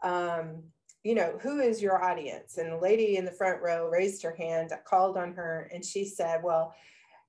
um, 0.02 0.62
you 1.02 1.14
know, 1.14 1.38
who 1.40 1.60
is 1.60 1.82
your 1.82 2.02
audience? 2.04 2.58
And 2.58 2.72
the 2.72 2.78
lady 2.78 3.16
in 3.16 3.24
the 3.24 3.32
front 3.32 3.62
row 3.62 3.88
raised 3.88 4.22
her 4.22 4.34
hand. 4.36 4.70
I 4.72 4.78
called 4.84 5.16
on 5.16 5.32
her, 5.34 5.70
and 5.72 5.84
she 5.84 6.04
said, 6.04 6.42
well 6.42 6.74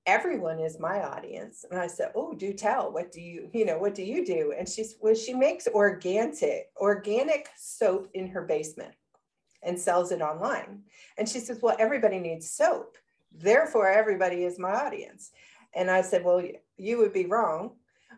everyone 0.05 0.59
is 0.59 0.79
my 0.79 1.01
audience. 1.03 1.65
And 1.69 1.79
I 1.79 1.87
said, 1.87 2.11
Oh, 2.15 2.33
do 2.33 2.53
tell. 2.53 2.91
What 2.91 3.11
do 3.11 3.21
you, 3.21 3.49
you 3.53 3.65
know, 3.65 3.77
what 3.77 3.95
do 3.95 4.03
you 4.03 4.25
do? 4.25 4.53
And 4.57 4.67
she's 4.67 4.95
well, 5.01 5.15
she 5.15 5.33
makes 5.33 5.67
organic, 5.67 6.67
organic 6.77 7.49
soap 7.57 8.09
in 8.13 8.27
her 8.27 8.43
basement 8.43 8.93
and 9.63 9.77
sells 9.77 10.11
it 10.11 10.21
online. 10.21 10.83
And 11.17 11.27
she 11.27 11.39
says, 11.39 11.59
Well, 11.61 11.75
everybody 11.79 12.19
needs 12.19 12.49
soap. 12.49 12.97
Therefore, 13.31 13.89
everybody 13.89 14.43
is 14.43 14.57
my 14.57 14.71
audience. 14.71 15.31
And 15.75 15.89
I 15.91 16.01
said, 16.01 16.23
Well, 16.23 16.43
you 16.77 16.97
would 16.97 17.13
be 17.13 17.25
wrong. 17.25 17.71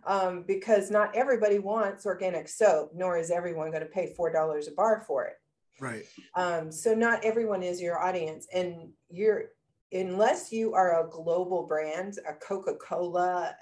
Um, 0.07 0.45
because 0.47 0.89
not 0.89 1.15
everybody 1.15 1.59
wants 1.59 2.07
organic 2.07 2.47
soap, 2.47 2.91
nor 2.95 3.17
is 3.17 3.29
everyone 3.29 3.69
going 3.69 3.83
to 3.83 3.89
pay 3.89 4.13
four 4.15 4.31
dollars 4.31 4.67
a 4.67 4.71
bar 4.71 5.03
for 5.05 5.25
it. 5.25 5.33
Right. 5.79 6.05
Um, 6.35 6.71
so 6.71 6.95
not 6.95 7.23
everyone 7.23 7.61
is 7.61 7.81
your 7.81 7.99
audience, 7.99 8.47
and 8.53 8.93
you're 9.09 9.49
unless 9.91 10.51
you 10.51 10.73
are 10.73 11.05
a 11.05 11.09
global 11.09 11.67
brand, 11.67 12.17
a 12.27 12.33
Coca 12.33 12.75
Cola, 12.75 13.55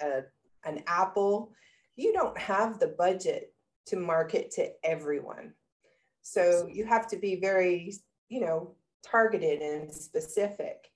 an 0.65 0.83
Apple, 0.87 1.51
you 1.95 2.13
don't 2.13 2.37
have 2.37 2.79
the 2.79 2.95
budget 2.97 3.53
to 3.87 3.97
market 3.97 4.51
to 4.51 4.69
everyone. 4.83 5.53
So 6.21 6.67
you 6.71 6.85
have 6.85 7.07
to 7.07 7.17
be 7.17 7.37
very, 7.37 7.93
you 8.29 8.41
know, 8.41 8.75
targeted 9.03 9.61
and 9.61 9.91
specific. 9.93 10.91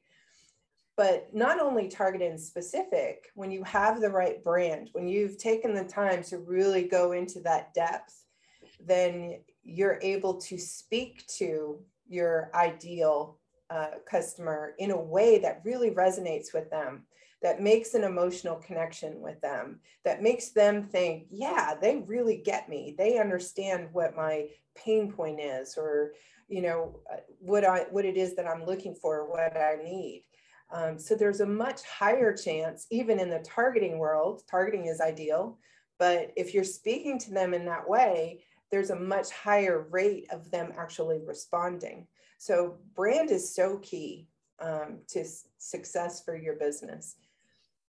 But 0.96 1.34
not 1.34 1.60
only 1.60 1.88
targeted 1.88 2.30
and 2.30 2.40
specific, 2.40 3.32
when 3.34 3.50
you 3.50 3.64
have 3.64 4.00
the 4.00 4.12
right 4.12 4.44
brand, 4.44 4.90
when 4.94 5.08
you've 5.08 5.40
taken 5.40 5.74
the 5.74 5.86
time 5.86 6.24
to 6.26 6.38
really 6.38 6.84
go 6.84 7.14
into 7.14 7.40
that 7.42 7.74
depth, 7.74 8.26
then 8.80 9.40
you're 9.64 10.00
able 10.04 10.40
to 10.42 10.60
speak 10.60 11.26
to 11.38 11.80
your 12.08 12.52
ideal 12.54 13.40
customer 14.10 14.74
in 14.80 14.92
a 14.92 15.02
way 15.02 15.40
that 15.40 15.62
really 15.64 15.92
resonates 15.92 16.54
with 16.54 16.70
them, 16.70 17.06
that 17.42 17.62
makes 17.62 17.94
an 17.94 18.04
emotional 18.04 18.56
connection 18.56 19.20
with 19.22 19.40
them, 19.42 19.80
that 20.06 20.24
makes 20.24 20.52
them 20.52 20.84
think, 20.84 21.26
yeah, 21.30 21.74
they 21.80 21.98
really 22.08 22.38
get 22.38 22.70
me. 22.70 22.96
They 22.98 23.20
understand 23.20 23.90
what 23.92 24.16
my 24.16 24.48
pain 24.76 25.12
point 25.12 25.40
is, 25.40 25.76
or 25.78 26.14
you 26.48 26.62
know 26.62 27.00
uh, 27.12 27.18
what 27.40 27.64
I 27.66 27.86
what 27.92 28.06
it 28.06 28.18
is 28.18 28.36
that 28.36 28.48
I'm 28.48 28.66
looking 28.66 28.96
for, 28.96 29.30
what 29.30 29.56
I 29.58 29.76
need. 29.84 30.26
Um, 30.72 30.98
so 30.98 31.16
there's 31.16 31.42
a 31.42 31.46
much 31.46 31.82
higher 31.84 32.36
chance, 32.36 32.88
even 32.90 33.20
in 33.20 33.30
the 33.30 33.46
targeting 33.46 34.00
world, 34.00 34.42
targeting 34.50 34.88
is 34.88 35.02
ideal, 35.02 35.60
but 36.00 36.32
if 36.36 36.54
you're 36.54 36.64
speaking 36.64 37.20
to 37.20 37.32
them 37.32 37.54
in 37.54 37.66
that 37.66 37.88
way, 37.88 38.44
there's 38.72 38.90
a 38.90 38.96
much 38.96 39.30
higher 39.30 39.88
rate 39.92 40.28
of 40.32 40.50
them 40.50 40.74
actually 40.78 41.20
responding. 41.24 42.08
So 42.44 42.76
brand 42.94 43.32
is 43.32 43.56
so 43.56 43.78
key 43.78 44.28
um, 44.60 45.00
to 45.12 45.24
success 45.60 46.22
for 46.26 46.36
your 46.36 46.56
business. 46.56 47.16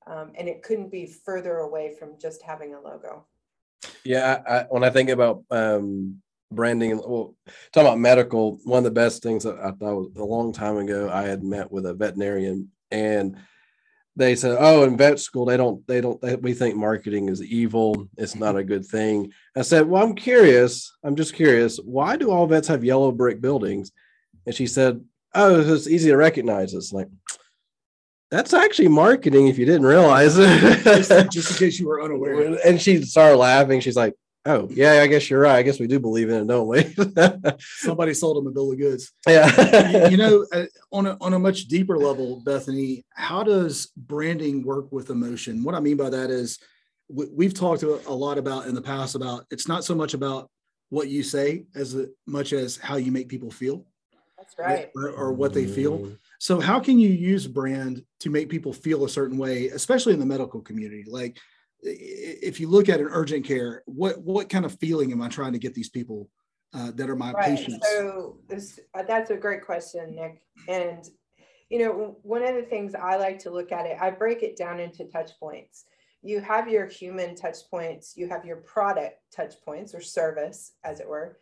Um, 0.07 0.33
and 0.35 0.47
it 0.49 0.63
couldn't 0.63 0.91
be 0.91 1.07
further 1.07 1.61
away 1.61 1.97
from 1.99 2.19
just 2.21 2.43
having 2.43 2.75
a 2.75 2.79
logo. 2.79 3.25
Yeah, 4.05 4.43
I, 4.47 4.67
when 4.69 4.85
I 4.85 4.91
think 4.91 5.09
about 5.09 5.45
um, 5.51 6.21
branding, 6.53 6.99
well, 6.99 7.35
talking 7.73 7.87
about 7.87 7.99
medical, 7.99 8.61
one 8.65 8.77
of 8.77 8.85
the 8.85 8.91
best 8.91 9.23
things 9.23 9.45
that 9.45 9.59
I 9.61 9.71
thought 9.71 9.97
was 9.97 10.11
a 10.19 10.23
long 10.23 10.53
time 10.53 10.77
ago, 10.77 11.09
I 11.11 11.23
had 11.23 11.43
met 11.43 11.73
with 11.73 11.87
a 11.87 11.95
veterinarian 11.95 12.71
and 12.91 13.39
they 14.15 14.37
said, 14.37 14.59
"Oh, 14.61 14.85
in 14.85 14.99
vet 14.99 15.21
school, 15.21 15.47
they 15.47 15.57
don't, 15.57 15.85
they 15.87 16.03
don't, 16.03 16.21
they, 16.21 16.37
we 16.37 16.53
think 16.53 16.77
marketing 16.77 17.31
is 17.31 17.43
evil. 17.43 18.11
It's 18.19 18.37
not 18.37 18.57
a 18.57 18.63
good 18.63 18.85
thing." 18.85 19.33
I 19.57 19.63
said, 19.63 19.89
"Well, 19.89 20.05
I'm 20.05 20.15
curious. 20.15 20.95
I'm 21.03 21.17
just 21.17 21.35
curious. 21.35 21.79
Why 21.79 22.17
do 22.17 22.31
all 22.31 22.47
vets 22.47 22.69
have 22.69 22.85
yellow 22.85 23.11
brick 23.11 23.41
buildings?" 23.41 23.91
And 24.47 24.55
she 24.55 24.67
said, 24.67 25.05
"Oh, 25.35 25.61
it's 25.61 25.87
easy 25.87 26.11
to 26.11 26.17
recognize." 26.17 26.75
It's 26.75 26.93
like 26.93 27.09
that's 28.35 28.53
actually 28.53 28.89
marketing 28.89 29.47
if 29.47 29.59
you 29.59 29.65
didn't 29.65 29.87
realize 29.87 30.37
it. 30.39 30.83
just, 30.83 31.11
just 31.33 31.51
in 31.53 31.57
case 31.57 31.79
you 31.79 31.87
were 31.87 32.03
unaware. 32.03 32.59
and 32.65 32.81
she 32.81 33.03
started 33.03 33.37
laughing. 33.37 33.81
She's 33.81 33.97
like, 33.97 34.15
"Oh, 34.45 34.69
yeah, 34.71 35.03
I 35.03 35.07
guess 35.07 35.31
you're 35.31 35.41
right. 35.41 35.57
I 35.57 35.63
guess 35.63 35.79
we 35.79 35.87
do 35.87 36.01
believe 36.01 36.31
in 36.31 36.43
it, 36.43 36.47
don't 36.49 36.67
we?" 36.67 36.83
Somebody 37.61 38.13
sold 38.13 38.37
them 38.37 38.49
a 38.49 38.51
bill 38.51 38.73
of 38.73 38.79
goods. 38.79 39.13
yeah. 39.29 40.09
you, 40.09 40.11
you 40.13 40.17
know, 40.17 40.47
uh, 40.53 40.65
on 40.91 41.07
a 41.07 41.17
on 41.21 41.35
a 41.35 41.39
much 41.39 41.67
deeper 41.67 41.97
level, 41.97 42.41
Bethany, 42.41 43.05
how 43.15 43.45
does 43.45 43.93
branding 43.97 44.65
work 44.65 44.91
with 44.91 45.11
emotion? 45.11 45.63
What 45.63 45.75
I 45.75 45.81
mean 45.81 45.97
by 45.97 46.11
that 46.11 46.31
is, 46.31 46.59
we, 47.09 47.27
we've 47.33 47.55
talked 47.55 47.85
a, 47.85 48.01
a 48.09 48.13
lot 48.13 48.39
about 48.39 48.67
in 48.67 48.75
the 48.75 48.83
past 48.83 49.15
about 49.15 49.47
it's 49.51 49.69
not 49.69 49.85
so 49.85 49.95
much 49.95 50.15
about 50.15 50.51
what 50.91 51.09
you 51.09 51.23
say 51.23 51.67
as 51.75 51.97
much 52.27 52.53
as 52.53 52.77
how 52.77 52.97
you 52.97 53.13
make 53.13 53.29
people 53.29 53.51
feel 53.51 53.87
That's 54.45 54.59
right. 54.59 54.91
or, 54.95 55.11
or 55.11 55.33
what 55.33 55.55
they 55.55 55.67
feel. 55.67 56.09
So, 56.39 56.61
how 56.61 56.81
can 56.81 56.99
you 56.99 57.09
use 57.09 57.47
brand 57.47 58.05
to 58.21 58.31
make 58.31 58.49
people 58.49 58.73
feel 58.73 59.05
a 59.05 59.09
certain 59.09 59.39
way, 59.39 59.69
especially 59.69 60.13
in 60.13 60.21
the 60.21 60.27
medical 60.27 60.61
community? 60.61 61.05
Like, 61.07 61.39
if 61.83 62.61
you 62.61 62.69
look 62.69 62.89
at 62.89 63.01
an 63.01 63.09
urgent 63.11 63.45
care, 63.45 63.83
what 63.87 64.19
what 64.23 64.49
kind 64.49 64.65
of 64.65 64.79
feeling 64.79 65.13
am 65.13 65.23
I 65.23 65.29
trying 65.29 65.53
to 65.53 65.59
get 65.59 65.75
these 65.75 65.91
people 65.91 66.29
uh, 66.75 66.91
that 66.93 67.09
are 67.09 67.17
my 67.17 67.33
Right. 67.33 67.45
patients? 67.45 67.87
So 67.97 68.39
this, 68.49 68.81
uh, 68.95 69.03
that's 69.03 69.31
a 69.31 69.37
great 69.37 69.65
question, 69.65 70.15
Nick. 70.15 70.43
And, 70.69 71.07
you 71.69 71.79
know, 71.79 72.17
one 72.23 72.43
of 72.43 72.55
the 72.55 72.63
things 72.63 72.95
I 72.95 73.17
like 73.17 73.39
to 73.41 73.51
look 73.51 73.71
at 73.71 73.87
it, 73.87 73.97
I 74.01 74.11
break 74.11 74.43
it 74.43 74.57
down 74.57 74.81
into 74.81 75.05
touch 75.05 75.33
points. 75.39 75.85
You 76.23 76.41
have 76.41 76.69
your 76.69 76.87
human 76.87 77.37
touch 77.37 77.59
points, 77.71 78.17
you 78.17 78.29
have 78.29 78.47
your 78.47 78.57
product 78.57 79.17
touch 79.31 79.55
points 79.63 79.95
or 79.95 80.01
service, 80.01 80.73
as 80.83 81.01
it 81.01 81.09
were, 81.09 81.39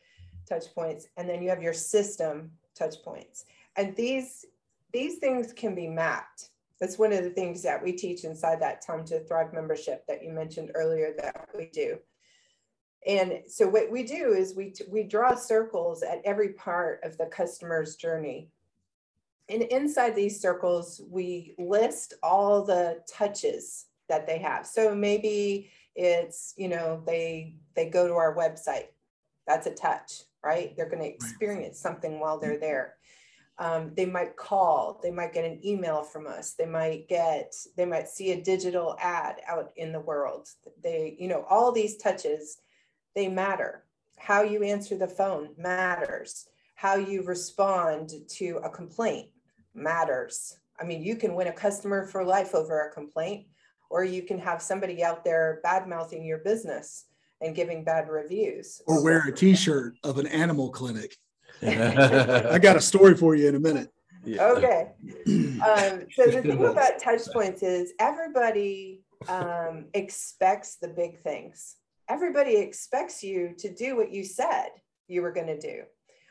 touch 0.48 0.74
points, 0.74 1.06
and 1.16 1.28
then 1.28 1.40
you 1.40 1.50
have 1.50 1.62
your 1.62 1.72
system 1.72 2.50
touch 2.74 3.02
points. 3.02 3.44
And 3.76 3.94
these, 3.96 4.44
these 4.92 5.18
things 5.18 5.52
can 5.52 5.74
be 5.74 5.88
mapped. 5.88 6.50
That's 6.80 6.98
one 6.98 7.12
of 7.12 7.22
the 7.22 7.30
things 7.30 7.62
that 7.62 7.82
we 7.82 7.92
teach 7.92 8.24
inside 8.24 8.60
that 8.60 8.84
Time 8.84 9.04
to 9.06 9.20
Thrive 9.20 9.52
membership 9.52 10.04
that 10.08 10.22
you 10.22 10.32
mentioned 10.32 10.72
earlier 10.74 11.14
that 11.18 11.48
we 11.56 11.66
do. 11.66 11.98
And 13.06 13.40
so 13.48 13.68
what 13.68 13.90
we 13.90 14.04
do 14.04 14.32
is 14.32 14.54
we, 14.54 14.74
we 14.88 15.02
draw 15.02 15.34
circles 15.34 16.02
at 16.02 16.22
every 16.24 16.50
part 16.50 17.00
of 17.02 17.18
the 17.18 17.26
customer's 17.26 17.96
journey. 17.96 18.50
And 19.48 19.62
inside 19.62 20.14
these 20.14 20.40
circles, 20.40 21.00
we 21.10 21.54
list 21.58 22.14
all 22.22 22.64
the 22.64 23.00
touches 23.08 23.86
that 24.08 24.26
they 24.26 24.38
have. 24.38 24.66
So 24.66 24.94
maybe 24.94 25.70
it's, 25.94 26.54
you 26.56 26.68
know, 26.68 27.02
they, 27.06 27.54
they 27.74 27.90
go 27.90 28.06
to 28.06 28.14
our 28.14 28.36
website. 28.36 28.86
That's 29.46 29.66
a 29.66 29.74
touch, 29.74 30.22
right? 30.44 30.76
They're 30.76 30.88
going 30.88 31.02
to 31.02 31.08
experience 31.08 31.78
something 31.78 32.20
while 32.20 32.38
they're 32.38 32.58
there. 32.58 32.94
Um, 33.58 33.92
they 33.94 34.06
might 34.06 34.36
call, 34.36 34.98
they 35.02 35.10
might 35.10 35.34
get 35.34 35.44
an 35.44 35.60
email 35.64 36.02
from 36.02 36.26
us, 36.26 36.54
they 36.54 36.66
might 36.66 37.06
get, 37.08 37.54
they 37.76 37.84
might 37.84 38.08
see 38.08 38.32
a 38.32 38.42
digital 38.42 38.96
ad 38.98 39.36
out 39.46 39.70
in 39.76 39.92
the 39.92 40.00
world. 40.00 40.48
They, 40.82 41.16
you 41.18 41.28
know, 41.28 41.44
all 41.48 41.70
these 41.70 41.96
touches 41.96 42.58
they 43.14 43.28
matter. 43.28 43.84
How 44.18 44.42
you 44.42 44.62
answer 44.62 44.96
the 44.96 45.08
phone 45.08 45.50
matters. 45.56 46.46
How 46.74 46.96
you 46.96 47.22
respond 47.22 48.12
to 48.30 48.60
a 48.64 48.70
complaint 48.70 49.28
matters. 49.74 50.56
I 50.80 50.84
mean, 50.84 51.02
you 51.02 51.16
can 51.16 51.34
win 51.34 51.48
a 51.48 51.52
customer 51.52 52.06
for 52.06 52.24
life 52.24 52.54
over 52.54 52.80
a 52.80 52.92
complaint, 52.92 53.46
or 53.90 54.04
you 54.04 54.22
can 54.22 54.38
have 54.38 54.62
somebody 54.62 55.04
out 55.04 55.24
there 55.24 55.60
bad 55.62 55.86
mouthing 55.86 56.24
your 56.24 56.38
business 56.38 57.04
and 57.42 57.54
giving 57.54 57.84
bad 57.84 58.08
reviews. 58.08 58.80
or 58.86 59.02
wear 59.02 59.26
a 59.26 59.32
T-shirt 59.32 59.96
of 60.04 60.18
an 60.18 60.26
animal 60.26 60.70
clinic. 60.70 61.16
I 61.62 62.48
I 62.52 62.58
got 62.58 62.76
a 62.76 62.80
story 62.80 63.16
for 63.16 63.34
you 63.34 63.48
in 63.48 63.54
a 63.54 63.60
minute. 63.60 63.90
Okay. 64.26 64.92
Um, 65.62 66.06
so 66.10 66.26
the 66.26 66.42
thing 66.42 66.64
about 66.64 66.98
touch 66.98 67.20
points 67.32 67.62
is 67.62 67.92
everybody 68.00 69.04
um, 69.28 69.86
expects 69.94 70.74
the 70.74 70.88
big 70.88 71.20
things. 71.20 71.76
Everybody 72.08 72.56
expects 72.56 73.22
you 73.22 73.54
to 73.58 73.72
do 73.72 73.96
what 73.96 74.10
you 74.10 74.24
said 74.24 74.70
you 75.06 75.22
were 75.22 75.30
going 75.30 75.46
to 75.46 75.60
do. 75.60 75.82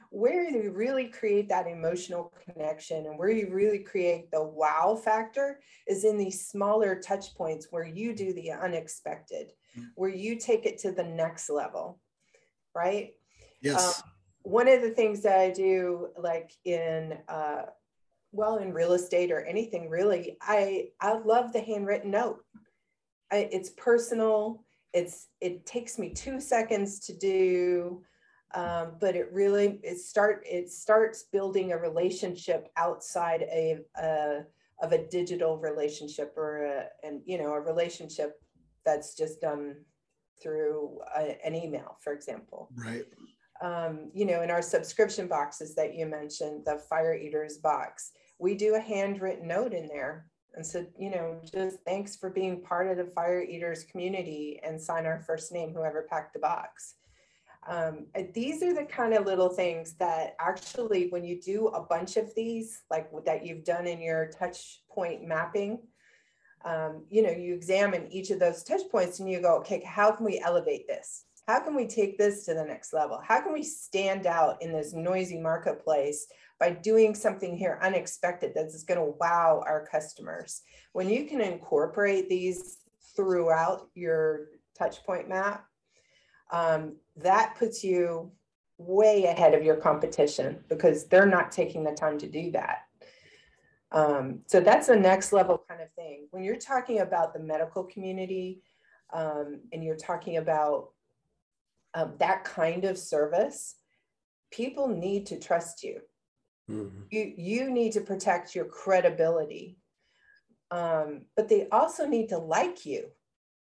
Where 0.10 0.50
you 0.50 0.72
really 0.72 1.08
create 1.08 1.48
that 1.48 1.66
emotional 1.66 2.34
connection 2.44 3.06
and 3.06 3.18
where 3.18 3.30
you 3.30 3.50
really 3.54 3.80
create 3.80 4.30
the 4.32 4.44
wow 4.44 5.00
factor 5.02 5.62
is 5.88 6.04
in 6.04 6.18
these 6.18 6.46
smaller 6.46 7.00
touch 7.00 7.34
points 7.36 7.68
where 7.72 7.86
you 7.86 8.14
do 8.14 8.34
the 8.34 8.52
unexpected, 8.52 9.54
where 9.96 10.10
you 10.10 10.38
take 10.38 10.66
it 10.66 10.78
to 10.80 10.92
the 10.92 11.04
next 11.04 11.50
level, 11.50 12.00
right? 12.76 13.14
Yes. 13.62 14.02
one 14.44 14.68
of 14.68 14.82
the 14.82 14.90
things 14.90 15.22
that 15.22 15.40
I 15.40 15.52
do, 15.52 16.10
like 16.18 16.52
in, 16.66 17.18
uh, 17.28 17.64
well, 18.32 18.58
in 18.58 18.74
real 18.74 18.94
estate 18.94 19.32
or 19.32 19.44
anything 19.46 19.90
really, 19.90 20.38
I 20.42 20.90
I 21.00 21.18
love 21.20 21.52
the 21.52 21.62
handwritten 21.62 22.12
note. 22.12 22.44
I, 23.32 23.50
it's 23.52 23.72
personal. 23.72 24.64
It's 24.94 25.28
it 25.42 25.66
takes 25.66 26.00
me 26.00 26.14
two 26.14 26.40
seconds 26.40 27.00
to 27.02 27.18
do, 27.18 28.04
um, 28.54 28.94
but 29.00 29.16
it 29.16 29.32
really 29.32 29.80
it 29.84 30.00
start 30.00 30.44
it 30.50 30.70
starts 30.70 31.24
building 31.32 31.72
a 31.72 31.78
relationship 31.78 32.70
outside 32.78 33.44
a, 33.44 33.80
a 34.02 34.44
of 34.82 34.92
a 34.94 35.08
digital 35.10 35.58
relationship 35.58 36.34
or 36.38 36.66
a, 36.66 36.86
and 37.04 37.22
you 37.26 37.38
know 37.38 37.54
a 37.54 37.60
relationship 37.60 38.42
that's 38.86 39.16
just 39.16 39.42
done 39.42 39.76
through 40.42 41.00
a, 41.16 41.38
an 41.46 41.56
email, 41.56 41.98
for 42.04 42.14
example 42.14 42.70
right. 42.76 43.06
um, 43.62 44.10
you 44.14 44.26
know, 44.26 44.42
in 44.42 44.50
our 44.50 44.62
subscription 44.62 45.28
boxes 45.28 45.76
that 45.76 45.96
you 45.96 46.06
mentioned, 46.06 46.66
the 46.66 46.80
Fire 46.90 47.16
Eaters 47.16 47.58
box, 47.58 48.12
we 48.40 48.56
do 48.56 48.76
a 48.76 48.80
handwritten 48.80 49.48
note 49.48 49.74
in 49.74 49.88
there 49.88 50.26
and 50.56 50.66
said, 50.66 50.88
you 50.98 51.10
know, 51.10 51.40
just 51.54 51.78
thanks 51.86 52.16
for 52.16 52.30
being 52.30 52.62
part 52.62 52.88
of 52.88 52.98
the 52.98 53.12
Fire 53.14 53.42
Eaters 53.42 53.84
community 53.84 54.60
and 54.64 54.82
sign 54.82 55.06
our 55.06 55.20
first 55.20 55.52
name, 55.52 55.72
whoever 55.74 56.08
packed 56.10 56.34
the 56.34 56.40
box. 56.40 56.96
Um, 57.70 58.08
these 58.34 58.64
are 58.64 58.74
the 58.74 58.86
kind 58.86 59.14
of 59.14 59.28
little 59.28 59.50
things 59.50 59.94
that 60.00 60.36
actually, 60.40 61.08
when 61.10 61.24
you 61.24 61.40
do 61.40 61.68
a 61.68 61.84
bunch 61.84 62.18
of 62.18 62.34
these, 62.36 62.82
like 62.90 63.10
that 63.26 63.46
you've 63.46 63.64
done 63.64 63.86
in 63.86 64.02
your 64.02 64.32
touch 64.38 64.82
point 64.90 65.24
mapping, 65.24 65.80
um, 66.66 67.04
you 67.10 67.24
know, 67.24 67.32
you 67.32 67.54
examine 67.54 68.12
each 68.12 68.30
of 68.32 68.40
those 68.40 68.64
touch 68.64 68.82
points 68.92 69.20
and 69.20 69.30
you 69.30 69.42
go, 69.42 69.58
okay, 69.58 69.84
how 69.86 70.12
can 70.12 70.26
we 70.26 70.40
elevate 70.40 70.88
this? 70.88 71.26
How 71.48 71.60
can 71.60 71.76
we 71.76 71.88
take 71.88 72.18
this 72.18 72.46
to 72.46 72.54
the 72.54 72.64
next 72.64 72.94
level? 72.94 73.20
How 73.26 73.42
can 73.42 73.52
we 73.52 73.64
stand 73.64 74.28
out 74.28 74.62
in 74.62 74.72
this 74.72 74.94
noisy 74.94 75.40
marketplace 75.40 76.28
by 76.60 76.72
doing 76.72 77.16
something 77.16 77.58
here 77.58 77.80
unexpected 77.82 78.52
that's 78.54 78.84
going 78.84 79.00
to 79.00 79.18
wow 79.20 79.64
our 79.66 79.86
customers? 79.88 80.62
When 80.94 81.10
you 81.10 81.26
can 81.26 81.42
incorporate 81.42 82.30
these 82.30 82.78
throughout 83.16 83.88
your 83.96 84.48
touch 84.78 85.04
point 85.04 85.28
map, 85.28 85.66
um, 86.52 86.98
that 87.18 87.56
puts 87.58 87.84
you 87.84 88.32
way 88.78 89.26
ahead 89.26 89.54
of 89.54 89.64
your 89.64 89.76
competition 89.76 90.64
because 90.70 91.08
they're 91.08 91.26
not 91.26 91.52
taking 91.52 91.84
the 91.84 91.92
time 91.92 92.18
to 92.20 92.28
do 92.28 92.52
that. 92.52 92.84
Um, 93.92 94.40
so 94.48 94.62
that's 94.62 94.88
the 94.88 94.96
next 94.96 95.34
level 95.34 95.64
kind 95.68 95.82
of 95.82 95.92
thing. 95.94 96.28
When 96.32 96.44
you're 96.44 96.56
talking 96.56 97.00
about 97.00 97.34
the 97.34 97.40
medical 97.40 97.84
community 97.84 98.62
um, 99.14 99.60
and 99.74 99.84
you're 99.84 99.98
talking 99.98 100.38
about 100.38 100.90
um, 101.94 102.14
that 102.20 102.46
kind 102.46 102.86
of 102.86 102.98
service, 102.98 103.76
people 104.52 104.88
need 104.88 105.26
to 105.28 105.40
trust 105.40 105.84
you. 105.84 106.00
Mhm. 106.70 107.06
You 107.10 107.34
you 107.36 107.72
need 107.72 107.92
to 107.94 108.02
protect 108.02 108.56
your 108.56 108.66
credibility, 108.66 109.78
um, 110.70 111.26
but 111.36 111.50
they 111.50 111.68
also 111.70 112.06
need 112.06 112.30
to 112.30 112.38
like 112.38 112.86
you, 112.86 113.08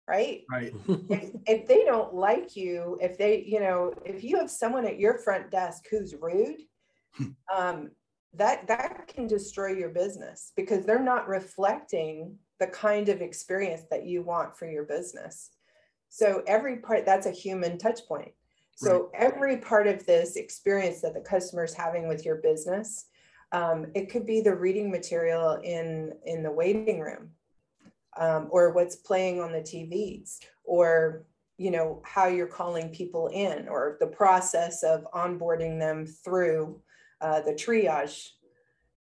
right? 0.08 0.42
Right. 0.50 0.72
if, 0.88 1.30
if 1.46 1.68
they 1.68 1.84
don't 1.84 2.14
like 2.14 2.56
you, 2.56 2.98
if 3.00 3.16
they, 3.16 3.44
you 3.44 3.60
know, 3.60 3.92
if 4.04 4.24
you 4.24 4.38
have 4.38 4.50
someone 4.50 4.86
at 4.86 4.98
your 4.98 5.18
front 5.18 5.50
desk 5.50 5.84
who's 5.88 6.14
rude, 6.20 6.62
um, 7.54 7.90
that 8.36 8.66
that 8.68 9.08
can 9.08 9.26
destroy 9.26 9.72
your 9.72 9.88
business 9.88 10.52
because 10.56 10.84
they're 10.84 11.02
not 11.02 11.28
reflecting 11.28 12.36
the 12.60 12.66
kind 12.66 13.08
of 13.08 13.20
experience 13.20 13.82
that 13.90 14.06
you 14.06 14.22
want 14.22 14.56
for 14.56 14.70
your 14.70 14.84
business. 14.84 15.50
So 16.08 16.42
every 16.46 16.78
part 16.78 17.04
that's 17.04 17.26
a 17.26 17.30
human 17.30 17.78
touch 17.78 18.00
point. 18.06 18.32
So 18.78 19.10
every 19.14 19.56
part 19.56 19.86
of 19.86 20.04
this 20.04 20.36
experience 20.36 21.00
that 21.00 21.14
the 21.14 21.20
customer 21.20 21.64
is 21.64 21.72
having 21.72 22.08
with 22.08 22.26
your 22.26 22.36
business, 22.36 23.06
um, 23.52 23.86
it 23.94 24.10
could 24.10 24.26
be 24.26 24.42
the 24.42 24.54
reading 24.54 24.90
material 24.90 25.58
in 25.64 26.12
in 26.26 26.42
the 26.42 26.50
waiting 26.50 27.00
room, 27.00 27.30
um, 28.18 28.48
or 28.50 28.72
what's 28.72 28.96
playing 28.96 29.40
on 29.40 29.52
the 29.52 29.60
TVs, 29.60 30.40
or 30.64 31.24
you 31.56 31.70
know, 31.70 32.02
how 32.04 32.26
you're 32.26 32.46
calling 32.46 32.90
people 32.90 33.28
in 33.28 33.66
or 33.66 33.96
the 33.98 34.06
process 34.06 34.82
of 34.82 35.06
onboarding 35.14 35.78
them 35.78 36.04
through 36.04 36.78
uh, 37.20 37.40
the 37.40 37.52
triage. 37.52 38.30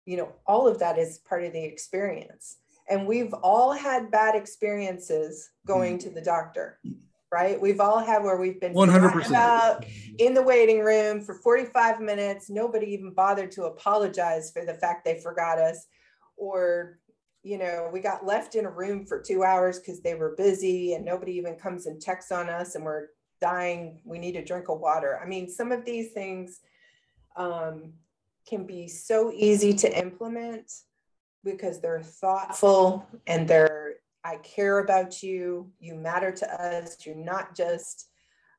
You 0.07 0.19
know, 0.19 0.33
all 0.47 0.69
of 0.69 0.79
that 0.81 0.99
is 0.99 1.19
part 1.19 1.45
of 1.45 1.53
the 1.53 1.65
experience. 1.65 2.59
And 2.89 3.07
we've 3.07 3.33
all 3.33 3.73
had 3.73 4.11
bad 4.11 4.35
experiences 4.35 5.51
going 5.67 5.99
to 5.99 6.11
the 6.11 6.21
doctor, 6.21 6.79
right? 7.33 7.59
We've 7.59 7.81
all 7.81 7.99
had 7.99 8.23
where 8.23 8.37
we've 8.37 8.61
been 8.61 8.75
100%. 8.75 9.29
about 9.29 9.87
in 10.19 10.35
the 10.35 10.43
waiting 10.43 10.81
room 10.81 11.23
for 11.23 11.35
45 11.35 12.01
minutes. 12.01 12.51
Nobody 12.51 12.93
even 12.93 13.13
bothered 13.15 13.51
to 13.53 13.65
apologize 13.65 14.51
for 14.51 14.67
the 14.67 14.75
fact 14.75 15.05
they 15.05 15.19
forgot 15.19 15.59
us. 15.59 15.87
Or, 16.37 16.99
you 17.43 17.57
know, 17.57 17.89
we 17.91 18.01
got 18.01 18.27
left 18.27 18.55
in 18.55 18.67
a 18.67 18.71
room 18.71 19.07
for 19.07 19.23
two 19.23 19.45
hours 19.45 19.79
because 19.79 20.03
they 20.03 20.15
were 20.15 20.35
busy 20.37 20.93
and 20.93 21.05
nobody 21.07 21.33
even 21.33 21.55
comes 21.55 21.87
and 21.87 22.03
checks 22.03 22.31
on 22.31 22.51
us 22.51 22.75
and 22.75 22.85
we're 22.85 23.07
dying. 23.41 24.01
We 24.05 24.19
need 24.19 24.37
a 24.37 24.45
drink 24.45 24.69
of 24.69 24.81
water. 24.81 25.19
I 25.23 25.27
mean, 25.27 25.49
some 25.49 25.73
of 25.73 25.87
these 25.87 26.13
things 26.13 26.61
um, 27.37 27.93
can 28.49 28.67
be 28.67 28.89
so 28.89 29.33
easy 29.35 29.73
to 29.75 29.99
implement 29.99 30.71
because 31.45 31.81
they're 31.81 32.03
thoughtful 32.03 33.07
and 33.27 33.47
they're 33.49 33.95
I 34.25 34.37
care 34.37 34.79
about 34.79 35.23
you. 35.23 35.71
You 35.81 35.95
matter 35.95 36.33
to 36.33 36.63
us. 36.63 36.97
You're 37.05 37.15
not 37.15 37.55
just 37.55 38.09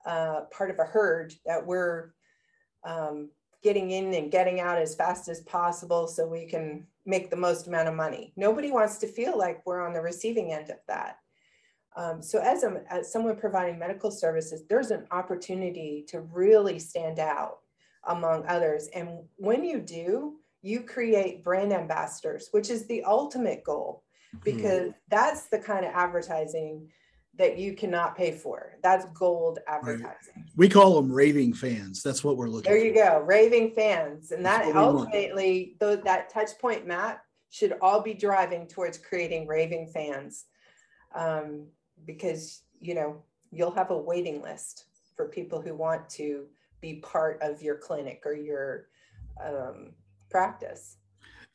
uh, 0.05 0.41
part 0.51 0.69
of 0.69 0.77
a 0.77 0.83
herd 0.83 1.33
that 1.47 1.65
we're 1.65 2.13
um, 2.85 3.31
getting 3.63 3.89
in 3.89 4.13
and 4.13 4.31
getting 4.31 4.59
out 4.59 4.77
as 4.77 4.93
fast 4.93 5.27
as 5.27 5.41
possible 5.41 6.07
so 6.07 6.27
we 6.27 6.45
can 6.45 6.85
make 7.07 7.31
the 7.31 7.35
most 7.35 7.65
amount 7.65 7.87
of 7.87 7.95
money. 7.95 8.31
Nobody 8.37 8.69
wants 8.69 8.99
to 8.99 9.07
feel 9.07 9.35
like 9.37 9.65
we're 9.65 9.81
on 9.81 9.93
the 9.93 10.01
receiving 10.01 10.53
end 10.53 10.69
of 10.69 10.77
that. 10.87 11.17
Um, 11.97 12.21
so 12.21 12.39
as, 12.39 12.63
a, 12.63 12.83
as 12.91 13.11
someone 13.11 13.35
providing 13.35 13.79
medical 13.79 14.11
services, 14.11 14.63
there's 14.69 14.91
an 14.91 15.07
opportunity 15.09 16.05
to 16.09 16.21
really 16.21 16.77
stand 16.77 17.17
out 17.17 17.59
among 18.07 18.45
others. 18.47 18.87
And 18.93 19.19
when 19.37 19.63
you 19.63 19.79
do, 19.79 20.35
you 20.61 20.81
create 20.81 21.43
brand 21.43 21.71
ambassadors, 21.73 22.49
which 22.51 22.69
is 22.69 22.87
the 22.87 23.03
ultimate 23.03 23.63
goal, 23.63 24.03
because 24.43 24.91
that's 25.09 25.47
the 25.47 25.59
kind 25.59 25.85
of 25.85 25.91
advertising 25.93 26.87
that 27.37 27.57
you 27.57 27.73
cannot 27.73 28.15
pay 28.15 28.31
for. 28.31 28.77
That's 28.81 29.05
gold 29.13 29.59
advertising. 29.67 30.45
We 30.55 30.69
call 30.69 30.95
them 30.95 31.11
raving 31.11 31.53
fans. 31.53 32.01
That's 32.01 32.23
what 32.23 32.37
we're 32.37 32.47
looking 32.47 32.63
for. 32.63 32.69
There 32.69 32.79
for. 32.79 32.85
you 32.85 32.93
go, 32.93 33.19
raving 33.19 33.71
fans. 33.71 34.31
And 34.31 34.45
That's 34.45 34.67
that 34.67 34.75
what 34.75 34.87
we 34.87 34.95
want. 34.95 35.07
ultimately, 35.07 35.75
though 35.79 35.95
that 35.97 36.29
touch 36.29 36.51
point 36.59 36.87
map 36.87 37.21
should 37.49 37.75
all 37.81 38.01
be 38.01 38.13
driving 38.13 38.67
towards 38.67 38.97
creating 38.97 39.47
raving 39.47 39.87
fans. 39.93 40.45
Um, 41.13 41.67
because 42.05 42.61
you 42.79 42.93
know, 42.93 43.23
you'll 43.51 43.71
have 43.71 43.91
a 43.91 43.97
waiting 43.97 44.41
list 44.41 44.85
for 45.15 45.29
people 45.29 45.61
who 45.61 45.73
want 45.73 46.09
to 46.09 46.45
be 46.85 46.99
part 46.99 47.39
of 47.41 47.63
your 47.63 47.75
clinic 47.75 48.21
or 48.25 48.33
your 48.33 48.87
um, 49.43 49.93
practice. 50.29 50.97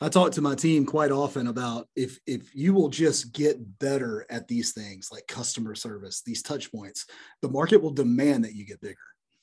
I 0.01 0.09
talk 0.09 0.33
to 0.33 0.41
my 0.41 0.55
team 0.55 0.87
quite 0.87 1.13
often 1.13 1.47
about 1.47 1.87
if 1.95 2.19
if 2.27 2.55
you 2.55 2.75
will 2.75 2.89
just 2.89 3.33
get 3.33 3.79
better 3.79 4.27
at 4.31 4.49
these 4.49 4.73
things 4.73 5.11
like 5.13 5.27
customer 5.29 5.75
service, 5.75 6.23
these 6.23 6.43
touch 6.43 6.73
points, 6.73 7.07
the 7.43 7.51
market 7.51 7.83
will 7.83 7.93
demand 7.93 8.45
that 8.45 8.55
you 8.55 8.65
get 8.65 8.81
bigger. 8.81 8.97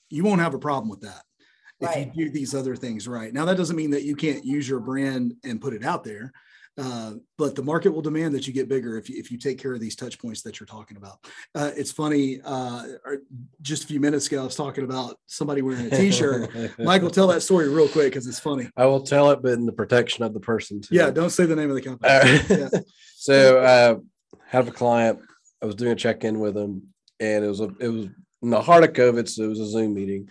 You 0.09 0.23
won't 0.23 0.41
have 0.41 0.55
a 0.55 0.59
problem 0.59 0.89
with 0.89 1.01
that 1.01 1.23
if 1.79 1.95
Right. 1.95 2.11
you 2.15 2.25
do 2.25 2.31
these 2.31 2.55
other 2.55 2.75
things 2.75 3.07
right. 3.07 3.31
Now 3.31 3.45
that 3.45 3.57
doesn't 3.57 3.75
mean 3.75 3.91
that 3.91 4.03
you 4.03 4.15
can't 4.15 4.43
use 4.43 4.67
your 4.67 4.79
brand 4.79 5.35
and 5.43 5.61
put 5.61 5.73
it 5.73 5.85
out 5.85 6.03
there. 6.03 6.33
Uh, 6.77 7.13
but 7.37 7.55
the 7.55 7.63
market 7.63 7.91
will 7.91 8.01
demand 8.01 8.35
that 8.35 8.45
you 8.45 8.53
get 8.53 8.69
bigger 8.69 8.97
if 8.97 9.09
you, 9.09 9.17
if 9.17 9.31
you 9.31 9.37
take 9.37 9.57
care 9.57 9.73
of 9.73 9.79
these 9.79 9.95
touch 9.95 10.19
points 10.19 10.41
that 10.43 10.59
you're 10.59 10.67
talking 10.67 10.97
about. 10.97 11.17
Uh, 11.55 11.71
it's 11.75 11.91
funny. 11.91 12.39
Uh, 12.43 12.85
just 13.61 13.85
a 13.85 13.87
few 13.87 13.99
minutes 13.99 14.27
ago, 14.27 14.41
I 14.41 14.43
was 14.43 14.55
talking 14.55 14.83
about 14.83 15.17
somebody 15.25 15.61
wearing 15.61 15.87
a 15.87 15.89
T-shirt. 15.89 16.51
Michael, 16.79 17.09
tell 17.09 17.27
that 17.27 17.41
story 17.41 17.67
real 17.69 17.87
quick 17.87 18.11
because 18.11 18.27
it's 18.27 18.39
funny. 18.39 18.69
I 18.77 18.85
will 18.85 19.01
tell 19.01 19.31
it, 19.31 19.41
but 19.41 19.53
in 19.53 19.65
the 19.65 19.71
protection 19.71 20.23
of 20.23 20.33
the 20.33 20.39
person. 20.39 20.81
too. 20.81 20.95
Yeah, 20.95 21.09
don't 21.09 21.31
say 21.31 21.45
the 21.45 21.55
name 21.55 21.69
of 21.69 21.75
the 21.75 21.81
company. 21.81 22.13
Right. 22.13 22.49
Yeah. 22.49 22.69
so 23.15 23.59
uh 23.59 23.95
have 24.47 24.67
a 24.67 24.71
client. 24.71 25.19
I 25.61 25.65
was 25.65 25.75
doing 25.75 25.91
a 25.91 25.95
check-in 25.95 26.39
with 26.39 26.55
him 26.55 26.93
and 27.19 27.43
it 27.43 27.47
was 27.47 27.59
a 27.59 27.69
it 27.79 27.87
was 27.87 28.07
in 28.41 28.49
the 28.49 28.61
heart 28.61 28.83
of 28.83 28.93
COVID, 28.93 29.27
so 29.27 29.43
it 29.43 29.49
was 29.49 29.59
a 29.59 29.67
Zoom 29.67 29.93
meeting. 29.93 30.29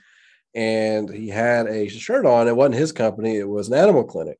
And 0.54 1.10
he 1.10 1.28
had 1.28 1.66
a 1.66 1.88
shirt 1.88 2.24
on. 2.24 2.48
It 2.48 2.56
wasn't 2.56 2.76
his 2.76 2.92
company, 2.92 3.36
it 3.36 3.48
was 3.48 3.68
an 3.68 3.74
animal 3.74 4.04
clinic. 4.04 4.38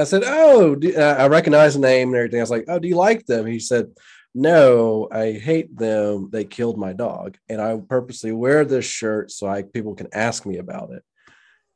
I 0.00 0.04
said, 0.04 0.22
Oh, 0.26 0.74
do, 0.74 0.94
uh, 0.96 1.16
I 1.18 1.28
recognize 1.28 1.74
the 1.74 1.80
name 1.80 2.08
and 2.08 2.16
everything. 2.16 2.40
I 2.40 2.42
was 2.42 2.50
like, 2.50 2.64
Oh, 2.68 2.78
do 2.78 2.88
you 2.88 2.96
like 2.96 3.26
them? 3.26 3.46
He 3.46 3.58
said, 3.60 3.92
No, 4.34 5.08
I 5.12 5.32
hate 5.32 5.76
them. 5.76 6.30
They 6.32 6.44
killed 6.44 6.78
my 6.78 6.92
dog. 6.92 7.36
And 7.48 7.60
I 7.60 7.76
purposely 7.76 8.32
wear 8.32 8.64
this 8.64 8.84
shirt 8.84 9.30
so 9.30 9.46
I 9.46 9.62
people 9.62 9.94
can 9.94 10.08
ask 10.12 10.44
me 10.46 10.58
about 10.58 10.90
it. 10.92 11.02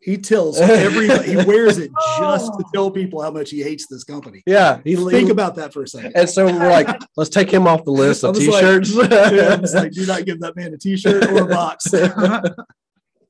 He 0.00 0.16
tells 0.16 0.60
everybody, 0.60 1.30
he 1.30 1.36
wears 1.44 1.76
it 1.78 1.90
just 2.18 2.52
to 2.52 2.64
tell 2.72 2.88
people 2.88 3.20
how 3.20 3.32
much 3.32 3.50
he 3.50 3.62
hates 3.62 3.88
this 3.88 4.04
company. 4.04 4.44
Yeah. 4.46 4.80
He 4.84 4.94
Think 4.94 5.28
about 5.28 5.56
that 5.56 5.72
for 5.72 5.82
a 5.82 5.88
second. 5.88 6.12
and 6.14 6.30
so 6.30 6.46
we're 6.46 6.70
like, 6.70 6.88
let's 7.16 7.30
take 7.30 7.50
him 7.52 7.66
off 7.66 7.84
the 7.84 7.90
list 7.90 8.22
of 8.22 8.36
t-shirts. 8.36 8.94
Yeah, 8.96 9.58
it's 9.60 9.74
like, 9.74 9.90
do 9.90 10.06
not 10.06 10.24
give 10.24 10.38
that 10.40 10.54
man 10.54 10.72
a 10.72 10.78
t-shirt 10.78 11.24
or 11.26 11.42
a 11.42 11.46
box. 11.46 11.92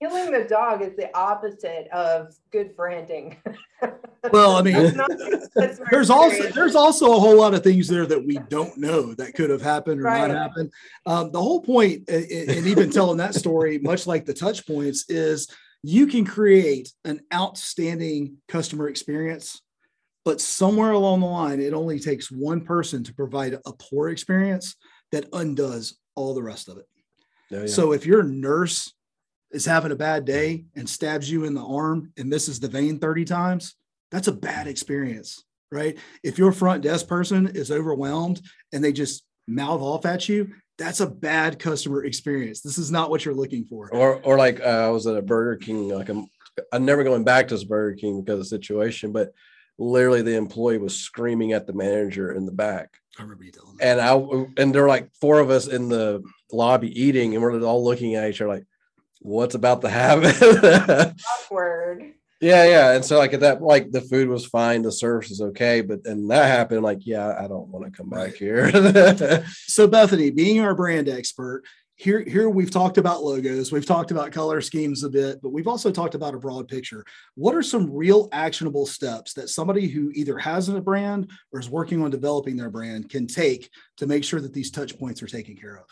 Killing 0.01 0.31
the 0.31 0.45
dog 0.49 0.83
is 0.83 0.95
the 0.97 1.15
opposite 1.17 1.89
of 1.93 2.33
good 2.53 2.77
branding. 2.77 3.37
well, 4.33 4.53
I 4.57 4.63
mean, 4.63 4.75
That's 4.75 4.97
not 4.97 5.09
good 5.19 5.41
customer 5.57 5.89
there's 5.91 6.09
also 6.11 6.49
there's 6.51 6.77
also 6.77 7.17
a 7.17 7.19
whole 7.19 7.37
lot 7.37 7.53
of 7.55 7.65
things 7.65 7.89
there 7.89 8.07
that 8.07 8.25
we 8.25 8.39
don't 8.49 8.77
know 8.79 9.13
that 9.15 9.35
could 9.35 9.51
have 9.51 9.63
happened 9.63 10.01
or 10.01 10.05
Right. 10.05 10.29
not 10.29 10.37
happened. 10.37 10.73
Um, 11.05 11.33
the 11.33 11.43
whole 11.43 11.61
point, 11.61 12.05
a- 12.09 12.33
a- 12.33 12.59
and 12.59 12.67
even 12.69 12.91
telling 12.91 13.17
that 13.19 13.35
story, 13.35 13.79
much 13.79 14.07
like 14.07 14.25
the 14.25 14.35
touch 14.35 14.67
points, 14.67 15.05
is 15.11 15.49
you 15.83 16.07
can 16.07 16.25
create 16.25 16.93
an 17.05 17.21
outstanding 17.35 18.37
customer 18.49 18.89
experience, 18.89 19.63
but 20.25 20.41
somewhere 20.41 20.93
along 20.93 21.21
the 21.21 21.27
line, 21.27 21.61
it 21.61 21.73
only 21.73 21.99
takes 21.99 22.31
one 22.31 22.61
person 22.61 23.03
to 23.05 23.15
provide 23.15 23.55
a 23.55 23.73
poor 23.73 24.11
experience 24.11 24.77
that 25.11 25.27
undoes 25.33 25.97
all 26.15 26.35
the 26.35 26.43
rest 26.43 26.69
of 26.69 26.79
it. 26.79 26.87
Oh, 27.53 27.61
yeah. 27.63 27.67
So 27.67 27.93
if 27.93 28.05
your 28.07 28.23
nurse 28.23 28.93
is 29.53 29.65
having 29.65 29.93
a 29.93 29.97
bad 29.97 30.25
day 30.25 30.65
and 30.77 30.89
stabs 30.89 31.31
you 31.31 31.45
in 31.45 31.55
the 31.55 31.65
arm 31.65 32.13
and 32.17 32.29
misses 32.29 32.61
the 32.61 32.69
vein 32.69 32.99
30 32.99 33.25
times, 33.25 33.75
that's 34.11 34.29
a 34.29 34.33
bad 34.33 34.67
experience, 34.67 35.45
right? 35.71 35.99
If 36.23 36.39
your 36.39 36.53
front 36.53 36.83
desk 36.83 37.09
person 37.09 37.49
is 37.49 37.71
overwhelmed 37.71 38.41
and 38.73 38.83
they 38.83 38.93
just 38.93 39.25
mouth 39.47 39.81
off 39.81 40.07
at 40.07 40.29
you, 40.29 40.53
that's 40.79 41.01
a 41.01 41.07
bad 41.07 41.59
customer 41.59 42.05
experience. 42.05 42.61
This 42.61 42.79
is 42.79 42.91
not 42.91 43.11
what 43.11 43.25
you're 43.25 43.35
looking 43.35 43.65
for. 43.65 43.93
or 43.93 44.21
or 44.23 44.39
like 44.39 44.61
uh, 44.61 44.87
I 44.87 44.89
was 44.91 45.07
at 45.07 45.17
a 45.17 45.23
Burger 45.23 45.57
King. 45.57 45.89
Like 45.89 46.09
I'm, 46.09 46.29
I'm 46.73 46.85
never 46.85 47.03
going 47.03 47.25
back 47.25 47.49
to 47.49 47.55
this 47.55 47.65
Burger 47.65 47.97
King 47.97 48.21
because 48.21 48.35
of 48.35 48.39
the 48.41 48.45
situation. 48.45 49.13
But 49.13 49.33
literally, 49.79 50.23
the 50.23 50.37
employee 50.37 50.79
was 50.79 50.95
screaming 50.95 51.53
at 51.53 51.67
the 51.67 51.73
manager 51.73 52.33
in 52.33 52.47
the 52.47 52.53
back, 52.53 52.91
I 53.19 53.23
remember 53.23 53.45
you 53.45 53.53
telling 53.53 53.77
me. 53.77 53.83
and 53.83 54.01
I 54.01 54.63
and 54.63 54.75
there 54.75 54.83
were 54.83 54.89
like 54.89 55.11
four 55.21 55.41
of 55.41 55.51
us 55.51 55.67
in 55.67 55.89
the 55.89 56.23
lobby 56.53 57.01
eating, 57.01 57.35
and 57.35 57.43
we're 57.43 57.61
all 57.63 57.85
looking 57.85 58.15
at 58.15 58.31
each 58.31 58.41
other 58.41 58.53
like, 58.55 58.65
"What's 59.21 59.55
about 59.55 59.83
to 59.83 59.89
happen?" 59.89 60.33
awkward. 61.45 62.13
yeah, 62.41 62.65
yeah. 62.65 62.93
And 62.93 63.05
so 63.05 63.19
like 63.19 63.33
at 63.33 63.41
that, 63.41 63.63
like 63.63 63.91
the 63.91 64.01
food 64.01 64.29
was 64.29 64.47
fine, 64.47 64.83
the 64.83 64.93
service 64.93 65.31
is 65.31 65.41
okay, 65.41 65.81
but 65.81 66.05
then 66.05 66.29
that 66.29 66.47
happened. 66.47 66.83
Like, 66.83 67.07
yeah, 67.07 67.37
I 67.39 67.49
don't 67.49 67.69
want 67.69 67.85
to 67.85 67.91
come 67.91 68.11
back 68.11 68.35
here. 68.35 68.71
So 69.67 69.87
Bethany, 69.87 70.31
being 70.31 70.61
our 70.61 70.75
brand 70.75 71.09
expert, 71.09 71.63
here 71.99 72.21
here 72.21 72.49
we've 72.49 72.71
talked 72.71 72.97
about 72.97 73.25
logos, 73.25 73.73
we've 73.73 73.85
talked 73.85 74.13
about 74.13 74.31
color 74.31 74.61
schemes 74.61 75.03
a 75.03 75.11
bit, 75.11 75.43
but 75.43 75.51
we've 75.51 75.67
also 75.67 75.91
talked 75.91 76.15
about 76.15 76.33
a 76.33 76.39
broad 76.39 76.69
picture. 76.69 77.05
What 77.35 77.57
are 77.57 77.63
some 77.63 77.93
real 77.93 78.29
actionable 78.33 78.87
steps 78.87 79.35
that 79.35 79.49
somebody 79.49 79.89
who 79.89 80.13
either 80.15 80.39
has 80.39 80.69
a 80.69 80.81
brand 80.81 81.29
or 81.53 81.59
is 81.59 81.69
working 81.69 82.01
on 82.03 82.13
developing 82.13 82.57
their 82.57 82.71
brand 82.71 83.11
can 83.11 83.27
take 83.27 83.69
to 83.97 84.07
make 84.07 84.23
sure 84.23 84.41
that 84.41 84.55
these 84.55 84.71
touch 84.71 84.97
points 84.97 85.23
are 85.25 85.27
taken 85.27 85.57
care 85.57 85.77
of? 85.77 85.87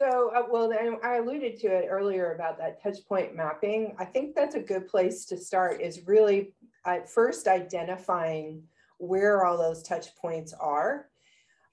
So, 0.00 0.32
uh, 0.34 0.44
well, 0.50 0.72
I 1.04 1.16
alluded 1.16 1.60
to 1.60 1.66
it 1.66 1.88
earlier 1.90 2.32
about 2.32 2.56
that 2.56 2.82
touch 2.82 2.96
point 3.06 3.36
mapping. 3.36 3.94
I 3.98 4.06
think 4.06 4.34
that's 4.34 4.54
a 4.54 4.60
good 4.60 4.88
place 4.88 5.26
to 5.26 5.36
start 5.36 5.82
is 5.82 6.06
really 6.06 6.54
at 6.86 7.10
first 7.10 7.46
identifying 7.46 8.62
where 8.96 9.44
all 9.44 9.58
those 9.58 9.82
touch 9.82 10.16
points 10.16 10.54
are. 10.54 11.10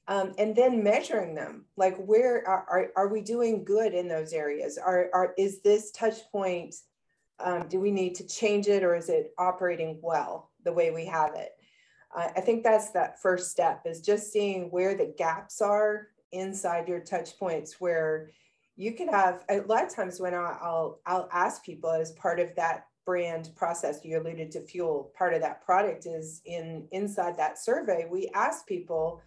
Um, 0.10 0.34
and 0.38 0.54
then 0.54 0.84
measuring 0.84 1.36
them, 1.36 1.66
like 1.78 1.98
where 1.98 2.46
are, 2.48 2.66
are, 2.70 2.88
are 2.98 3.08
we 3.08 3.22
doing 3.22 3.64
good 3.64 3.94
in 3.94 4.10
those 4.10 4.34
areas? 4.34 4.78
Are, 4.78 5.10
are 5.14 5.34
is 5.38 5.62
this 5.62 5.92
touch 5.92 6.30
point? 6.30 6.76
Um, 7.40 7.68
do 7.70 7.80
we 7.80 7.92
need 7.92 8.16
to 8.16 8.28
change 8.28 8.68
it, 8.68 8.84
or 8.84 8.96
is 8.96 9.10
it 9.10 9.34
operating 9.38 10.00
well 10.02 10.52
the 10.64 10.74
way 10.74 10.92
we 10.92 11.06
have 11.06 11.36
it? 11.36 11.52
I 12.16 12.28
I 12.38 12.42
think 12.42 12.64
that's 12.64 12.92
that 12.92 13.22
first 13.22 13.52
step 13.52 13.82
is 13.86 14.02
just 14.02 14.32
seeing 14.32 14.72
where 14.72 14.96
the 14.96 15.14
gaps 15.18 15.62
are 15.62 16.08
inside 16.32 16.88
your 16.88 17.00
touch 17.00 17.38
points 17.38 17.80
where 17.80 18.30
you 18.76 18.94
could 18.94 19.10
have 19.10 19.44
a 19.50 19.62
lot 19.62 19.84
of 19.84 19.94
times 19.94 20.20
when 20.20 20.34
I'll 20.34 21.00
I'll 21.06 21.30
ask 21.32 21.64
people 21.64 21.90
as 21.90 22.12
part 22.12 22.40
of 22.40 22.56
that 22.56 22.86
brand 23.06 23.50
process 23.56 24.04
you 24.04 24.20
alluded 24.20 24.52
to 24.52 24.62
fuel 24.62 25.12
part 25.18 25.34
of 25.34 25.42
that 25.42 25.64
product 25.64 26.06
is 26.06 26.42
in 26.46 26.88
inside 26.92 27.38
that 27.38 27.58
survey 27.58 28.06
we 28.10 28.30
ask 28.36 28.68
people 28.68 29.22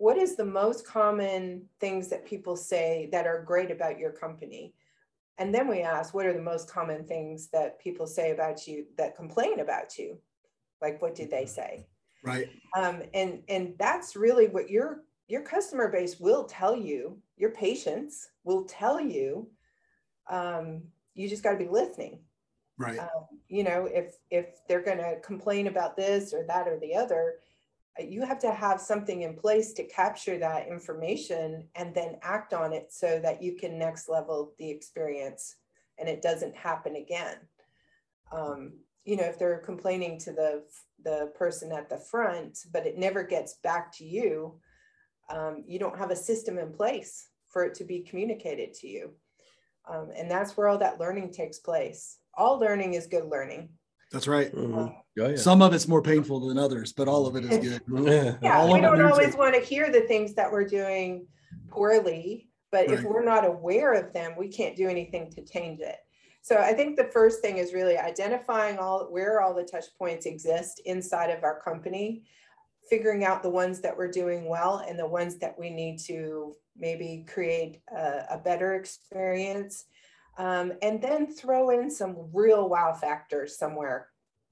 what 0.00 0.16
is 0.16 0.34
the 0.34 0.44
most 0.46 0.86
common 0.86 1.62
things 1.78 2.08
that 2.08 2.24
people 2.24 2.56
say 2.56 3.10
that 3.12 3.26
are 3.26 3.44
great 3.46 3.70
about 3.70 3.98
your 3.98 4.10
company? 4.10 4.72
And 5.36 5.54
then 5.54 5.68
we 5.68 5.82
ask, 5.82 6.14
what 6.14 6.24
are 6.24 6.32
the 6.32 6.40
most 6.40 6.72
common 6.72 7.04
things 7.04 7.48
that 7.48 7.78
people 7.78 8.06
say 8.06 8.30
about 8.30 8.66
you 8.66 8.86
that 8.96 9.14
complain 9.14 9.60
about 9.60 9.98
you? 9.98 10.16
Like, 10.80 11.02
what 11.02 11.14
do 11.14 11.26
they 11.26 11.44
say? 11.44 11.86
Right. 12.24 12.48
Um, 12.74 13.02
and 13.12 13.42
and 13.50 13.74
that's 13.78 14.16
really 14.16 14.48
what 14.48 14.70
your 14.70 15.02
your 15.30 15.42
customer 15.42 15.88
base 15.88 16.18
will 16.18 16.44
tell 16.44 16.76
you. 16.76 17.16
Your 17.36 17.50
patients 17.50 18.30
will 18.44 18.64
tell 18.64 19.00
you. 19.00 19.48
Um, 20.28 20.82
you 21.14 21.28
just 21.28 21.42
got 21.42 21.52
to 21.52 21.58
be 21.58 21.68
listening. 21.68 22.18
Right. 22.76 22.98
Um, 22.98 23.26
you 23.48 23.62
know, 23.62 23.86
if 23.86 24.16
if 24.30 24.66
they're 24.66 24.82
going 24.82 24.98
to 24.98 25.20
complain 25.20 25.68
about 25.68 25.96
this 25.96 26.34
or 26.34 26.44
that 26.48 26.66
or 26.66 26.78
the 26.80 26.94
other, 26.94 27.34
uh, 28.00 28.04
you 28.04 28.22
have 28.22 28.40
to 28.40 28.52
have 28.52 28.80
something 28.80 29.22
in 29.22 29.36
place 29.36 29.72
to 29.74 29.84
capture 29.84 30.38
that 30.38 30.66
information 30.66 31.68
and 31.74 31.94
then 31.94 32.16
act 32.22 32.52
on 32.52 32.72
it 32.72 32.88
so 32.90 33.20
that 33.22 33.42
you 33.42 33.54
can 33.54 33.78
next 33.78 34.08
level 34.08 34.52
the 34.58 34.68
experience 34.68 35.56
and 35.98 36.08
it 36.08 36.22
doesn't 36.22 36.56
happen 36.56 36.96
again. 36.96 37.36
Um, 38.32 38.72
you 39.04 39.16
know, 39.16 39.24
if 39.24 39.38
they're 39.38 39.58
complaining 39.58 40.18
to 40.20 40.32
the 40.32 40.64
the 41.04 41.32
person 41.36 41.70
at 41.72 41.88
the 41.88 41.98
front, 41.98 42.64
but 42.72 42.86
it 42.86 42.98
never 42.98 43.22
gets 43.22 43.54
back 43.62 43.92
to 43.96 44.04
you, 44.04 44.58
um, 45.30 45.64
you 45.66 45.78
don't 45.78 45.98
have 45.98 46.10
a 46.10 46.16
system 46.16 46.58
in 46.58 46.72
place 46.72 47.28
for 47.48 47.64
it 47.64 47.74
to 47.74 47.84
be 47.84 48.00
communicated 48.00 48.74
to 48.74 48.86
you. 48.88 49.10
Um, 49.88 50.10
and 50.16 50.30
that's 50.30 50.56
where 50.56 50.68
all 50.68 50.78
that 50.78 51.00
learning 51.00 51.32
takes 51.32 51.58
place. 51.58 52.18
All 52.34 52.58
learning 52.58 52.94
is 52.94 53.06
good 53.06 53.24
learning. 53.26 53.70
That's 54.12 54.28
right. 54.28 54.52
Mhm. 54.54 54.76
Oh, 54.76 54.94
yeah. 55.16 55.36
Some 55.36 55.62
of 55.62 55.72
it's 55.72 55.88
more 55.88 56.02
painful 56.02 56.40
than 56.48 56.58
others, 56.58 56.92
but 56.92 57.08
all 57.08 57.26
of 57.26 57.36
it 57.36 57.44
is 57.44 57.58
good. 57.88 58.04
Yeah. 58.06 58.36
Yeah, 58.42 58.58
All 58.60 58.72
we 58.72 58.78
of 58.78 58.82
don't 58.84 58.98
learns 58.98 59.12
always 59.12 59.34
it. 59.34 59.38
want 59.38 59.54
to 59.54 59.60
hear 59.60 59.90
the 59.90 60.02
things 60.02 60.34
that 60.34 60.50
we're 60.50 60.64
doing 60.66 61.26
poorly, 61.68 62.48
but 62.72 62.90
if 62.90 63.02
we're 63.02 63.24
not 63.24 63.44
aware 63.44 63.92
of 63.94 64.12
them, 64.12 64.34
we 64.36 64.48
can't 64.48 64.76
do 64.76 64.88
anything 64.88 65.30
to 65.32 65.44
change 65.44 65.80
it. 65.80 65.96
So 66.42 66.56
I 66.56 66.72
think 66.72 66.96
the 66.96 67.04
first 67.12 67.40
thing 67.42 67.58
is 67.58 67.72
really 67.74 67.98
identifying 67.98 68.78
all 68.78 69.06
where 69.10 69.40
all 69.40 69.54
the 69.54 69.64
touch 69.64 69.84
points 69.98 70.26
exist 70.26 70.80
inside 70.86 71.30
of 71.30 71.44
our 71.44 71.60
company, 71.60 72.22
figuring 72.90 73.24
out 73.24 73.42
the 73.42 73.48
ones 73.48 73.80
that 73.80 73.96
we're 73.96 74.10
doing 74.10 74.48
well 74.48 74.84
and 74.86 74.98
the 74.98 75.06
ones 75.06 75.38
that 75.38 75.56
we 75.58 75.70
need 75.70 75.98
to 76.00 76.54
maybe 76.76 77.24
create 77.32 77.80
a, 77.96 78.24
a 78.32 78.38
better 78.38 78.74
experience. 78.74 79.86
Um, 80.36 80.72
and 80.82 81.00
then 81.00 81.32
throw 81.32 81.70
in 81.70 81.90
some 81.90 82.16
real 82.32 82.68
wow 82.68 82.92
factors 82.92 83.56
somewhere 83.56 84.08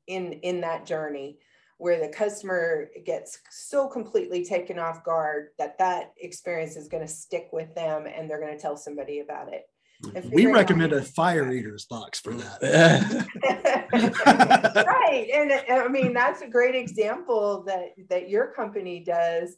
in 0.07 0.35
in 0.35 0.61
that 0.63 0.87
journey 0.87 1.39
where 1.79 2.01
the 2.01 2.09
customer 2.09 2.91
gets 3.07 3.39
so 3.51 3.87
completely 3.89 4.45
taken 4.45 4.79
off 4.79 5.05
guard 5.05 5.49
that 5.59 5.79
that 5.79 6.13
experience 6.19 6.77
is 6.77 6.89
going 6.89 7.07
to 7.07 7.13
stick 7.13 7.49
with 7.53 7.73
them 7.75 8.07
and 8.07 8.29
they're 8.29 8.41
going 8.41 8.55
to 8.55 8.61
tell 8.61 8.77
somebody 8.77 9.21
about 9.21 9.53
it. 9.53 9.63
We 10.03 10.11
figuring 10.11 10.51
out- 10.51 10.55
recommend 10.55 10.93
a 10.93 11.03
fire 11.03 11.51
eaters 11.53 11.87
box 11.87 12.21
for 12.21 12.35
that. 12.35 13.27
right 14.27 15.29
and 15.33 15.53
uh, 15.53 15.85
i 15.85 15.89
mean 15.89 16.13
that's 16.13 16.43
a 16.43 16.49
great 16.49 16.75
example 16.75 17.63
that 17.63 17.95
that 18.09 18.29
your 18.29 18.49
company 18.49 19.01
does 19.01 19.57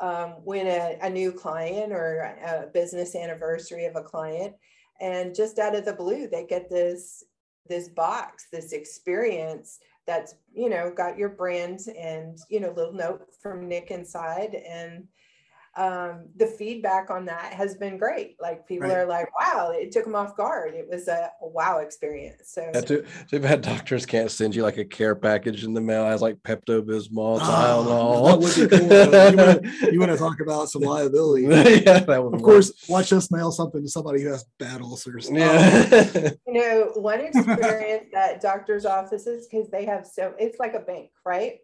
um, 0.00 0.30
when 0.44 0.66
a, 0.66 0.98
a 1.02 1.10
new 1.10 1.30
client 1.30 1.92
or 1.92 2.36
a 2.44 2.66
business 2.72 3.14
anniversary 3.14 3.84
of 3.84 3.96
a 3.96 4.02
client 4.02 4.54
and 5.00 5.34
just 5.34 5.58
out 5.58 5.74
of 5.74 5.84
the 5.84 5.92
blue 5.92 6.28
they 6.28 6.46
get 6.46 6.70
this 6.70 7.24
this 7.68 7.88
box 7.88 8.46
this 8.52 8.72
experience 8.72 9.78
that's 10.06 10.34
you 10.54 10.68
know 10.68 10.92
got 10.94 11.18
your 11.18 11.28
brand 11.28 11.80
and 11.98 12.38
you 12.48 12.60
know 12.60 12.72
little 12.72 12.92
note 12.92 13.28
from 13.40 13.68
nick 13.68 13.90
inside 13.90 14.54
and 14.54 15.06
um, 15.74 16.26
the 16.36 16.46
feedback 16.46 17.08
on 17.08 17.24
that 17.24 17.54
has 17.54 17.76
been 17.76 17.96
great. 17.96 18.36
Like 18.38 18.66
people 18.68 18.88
Right. 18.88 18.98
are 18.98 19.06
like, 19.06 19.28
wow, 19.40 19.70
it 19.74 19.90
took 19.90 20.04
them 20.04 20.14
off 20.14 20.36
guard. 20.36 20.74
It 20.74 20.86
was 20.86 21.08
a, 21.08 21.30
a 21.40 21.48
wow 21.48 21.78
experience. 21.78 22.50
So 22.52 22.70
Yeah, 22.74 22.80
too, 22.82 23.06
too 23.30 23.40
bad 23.40 23.62
doctors 23.62 24.04
can't 24.04 24.30
send 24.30 24.54
you 24.54 24.62
like 24.64 24.76
a 24.76 24.84
care 24.84 25.14
package 25.14 25.64
in 25.64 25.72
the 25.72 25.80
mail. 25.80 26.04
It 26.04 26.10
has 26.10 26.20
like 26.20 26.36
Pepto 26.42 26.82
Bismol, 26.82 27.38
Oh, 27.40 27.42
Tylenol. 27.42 28.26
that 28.28 28.38
would 28.38 28.70
be 28.70 28.76
cool. 28.76 29.30
You 29.30 29.36
wanna- 29.36 29.92
You 29.92 30.00
want 30.00 30.12
to 30.12 30.18
talk 30.18 30.40
about 30.40 30.68
some 30.68 30.82
liability? 30.82 31.42
yeah, 31.86 32.00
that 32.00 32.22
would 32.22 32.34
Of 32.34 32.40
work. 32.40 32.42
course, 32.42 32.72
watch 32.88 33.10
us 33.14 33.30
mail 33.30 33.50
something 33.50 33.82
to 33.82 33.88
somebody 33.88 34.22
who 34.22 34.28
has 34.28 34.44
bad 34.58 34.82
ulcers. 34.82 35.30
Um, 35.30 35.36
Yeah. 35.36 36.30
you 36.46 36.52
know, 36.52 36.90
one 36.96 37.20
experience 37.20 38.08
that 38.12 38.42
doctors' 38.42 38.84
offices, 38.84 39.48
because 39.50 39.70
they 39.70 39.86
have 39.86 40.06
so 40.06 40.34
it's 40.38 40.58
like 40.58 40.74
a 40.74 40.80
bank, 40.80 41.10
right? 41.24 41.60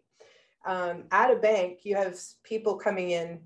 Um, 0.65 1.03
at 1.11 1.31
a 1.31 1.35
bank, 1.35 1.79
you 1.83 1.95
have 1.95 2.19
people 2.43 2.75
coming 2.75 3.11
in 3.11 3.41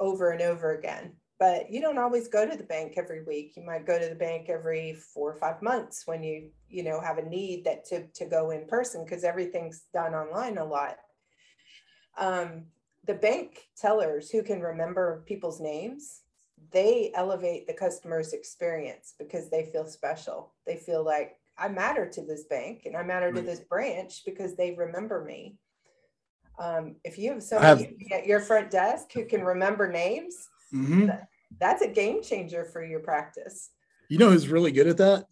over 0.00 0.30
and 0.30 0.42
over 0.42 0.74
again, 0.74 1.12
but 1.38 1.70
you 1.70 1.80
don't 1.80 1.98
always 1.98 2.28
go 2.28 2.48
to 2.48 2.56
the 2.56 2.64
bank 2.64 2.94
every 2.96 3.24
week. 3.24 3.54
You 3.56 3.64
might 3.64 3.86
go 3.86 3.98
to 3.98 4.08
the 4.08 4.14
bank 4.14 4.48
every 4.48 4.94
four 4.94 5.32
or 5.32 5.36
five 5.36 5.62
months 5.62 6.02
when 6.06 6.22
you, 6.22 6.50
you 6.68 6.82
know, 6.82 7.00
have 7.00 7.18
a 7.18 7.28
need 7.28 7.64
that 7.64 7.84
to, 7.86 8.06
to 8.14 8.26
go 8.26 8.50
in 8.50 8.66
person 8.66 9.04
because 9.04 9.24
everything's 9.24 9.84
done 9.92 10.14
online 10.14 10.58
a 10.58 10.64
lot. 10.64 10.96
Um, 12.16 12.66
the 13.06 13.14
bank 13.14 13.66
tellers 13.76 14.30
who 14.30 14.42
can 14.42 14.60
remember 14.60 15.24
people's 15.26 15.60
names, 15.60 16.22
they 16.72 17.10
elevate 17.14 17.66
the 17.66 17.74
customer's 17.74 18.32
experience 18.32 19.14
because 19.18 19.50
they 19.50 19.64
feel 19.64 19.86
special. 19.86 20.54
They 20.66 20.76
feel 20.76 21.04
like 21.04 21.36
I 21.58 21.68
matter 21.68 22.08
to 22.08 22.24
this 22.24 22.44
bank 22.44 22.82
and 22.84 22.96
I 22.96 23.02
matter 23.02 23.32
to 23.32 23.42
this 23.42 23.60
branch 23.60 24.22
because 24.24 24.56
they 24.56 24.72
remember 24.72 25.24
me. 25.24 25.56
Um, 26.58 26.96
if 27.04 27.18
you 27.18 27.32
have 27.32 27.42
have- 27.50 27.78
somebody 27.78 28.08
at 28.12 28.26
your 28.26 28.40
front 28.40 28.70
desk 28.70 29.12
who 29.12 29.24
can 29.24 29.42
remember 29.42 29.90
names, 29.90 30.48
mhm. 30.72 31.18
that's 31.60 31.82
a 31.82 31.88
game 31.88 32.22
changer 32.22 32.64
for 32.64 32.84
your 32.84 33.00
practice. 33.00 33.70
You 34.08 34.18
know 34.18 34.30
who's 34.30 34.48
really 34.48 34.72
good 34.72 34.86
at 34.86 34.98
that? 34.98 35.26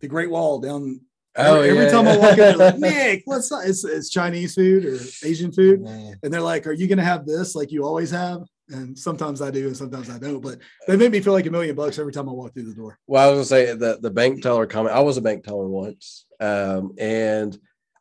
The 0.00 0.08
Great 0.08 0.30
Wall 0.30 0.58
down. 0.58 1.00
oh, 1.36 1.56
every, 1.62 1.70
every 1.70 1.90
time 1.90 2.06
I 2.06 2.16
walk 2.16 2.32
in, 2.32 2.36
they're 2.36 2.56
like, 2.56 2.78
Nick, 2.78 3.22
what's 3.24 3.48
that? 3.48 3.62
It's, 3.66 3.84
it's 3.84 4.10
Chinese 4.10 4.54
food 4.54 4.84
or 4.84 4.98
Asian 5.26 5.52
food. 5.52 5.82
Yeah. 5.84 6.14
And 6.22 6.32
they're 6.32 6.40
like, 6.40 6.66
Are 6.66 6.72
you 6.72 6.86
going 6.86 6.98
to 6.98 7.04
have 7.04 7.26
this 7.26 7.54
like 7.54 7.72
you 7.72 7.84
always 7.84 8.10
have? 8.10 8.42
And 8.70 8.98
sometimes 8.98 9.42
I 9.42 9.50
do, 9.50 9.66
and 9.66 9.76
sometimes 9.76 10.08
I 10.08 10.18
don't. 10.18 10.40
But 10.40 10.58
they 10.86 10.96
make 10.96 11.12
me 11.12 11.20
feel 11.20 11.34
like 11.34 11.46
a 11.46 11.50
million 11.50 11.76
bucks 11.76 11.98
every 11.98 12.12
time 12.12 12.28
I 12.28 12.32
walk 12.32 12.54
through 12.54 12.64
the 12.64 12.74
door. 12.74 12.98
Well, 13.06 13.22
I 13.22 13.30
was 13.30 13.50
gonna 13.50 13.62
say 13.62 13.74
the 13.74 13.98
the 14.00 14.10
bank 14.10 14.42
teller 14.42 14.66
comment. 14.66 14.96
I 14.96 15.00
was 15.00 15.18
a 15.18 15.22
bank 15.22 15.44
teller 15.44 15.68
once, 15.68 16.24
um, 16.40 16.94
and 16.98 17.58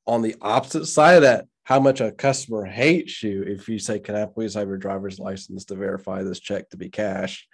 on 0.07 0.21
the 0.21 0.35
opposite 0.41 0.85
side 0.85 1.15
of 1.15 1.21
that, 1.23 1.47
how 1.63 1.79
much 1.79 2.01
a 2.01 2.11
customer 2.11 2.65
hates 2.65 3.23
you 3.23 3.43
if 3.43 3.69
you 3.69 3.79
say, 3.79 3.99
"Can 3.99 4.15
I 4.15 4.25
please 4.25 4.53
have 4.55 4.67
your 4.67 4.77
driver's 4.77 5.19
license 5.19 5.65
to 5.65 5.75
verify 5.75 6.23
this 6.23 6.39
check 6.39 6.69
to 6.69 6.77
be 6.77 6.89
cash?" 6.89 7.47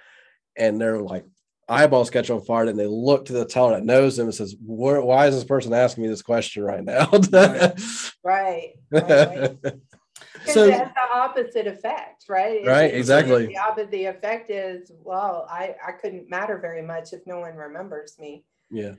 And 0.55 0.81
they're 0.81 0.99
like, 0.99 1.25
eyeballs 1.69 2.09
catch 2.09 2.29
on 2.29 2.41
fire, 2.41 2.65
and 2.65 2.77
they 2.79 2.87
look 2.87 3.25
to 3.25 3.33
the 3.33 3.45
teller 3.45 3.75
that 3.75 3.85
knows 3.85 4.17
them 4.17 4.25
and 4.27 4.35
says, 4.35 4.55
"Why 4.59 5.27
is 5.27 5.35
this 5.35 5.43
person 5.43 5.73
asking 5.73 6.03
me 6.03 6.09
this 6.09 6.21
question 6.23 6.63
right 6.63 6.83
now?" 6.83 7.09
Right. 8.23 8.73
right, 8.91 9.09
right. 9.09 9.57
So- 10.45 10.65
it 10.65 10.73
has 10.73 10.89
the 10.89 11.17
opposite 11.17 11.67
effect, 11.67 12.25
right? 12.27 12.65
Right, 12.65 12.85
it's 12.85 12.97
exactly. 12.97 13.47
The 13.47 13.57
opposite 13.57 13.91
the 13.91 14.05
effect 14.05 14.49
is, 14.49 14.91
well, 15.03 15.47
I, 15.49 15.75
I 15.85 15.91
couldn't 15.93 16.29
matter 16.29 16.57
very 16.57 16.81
much 16.81 17.13
if 17.13 17.21
no 17.25 17.39
one 17.39 17.55
remembers 17.55 18.17
me. 18.19 18.45
Yeah. 18.69 18.93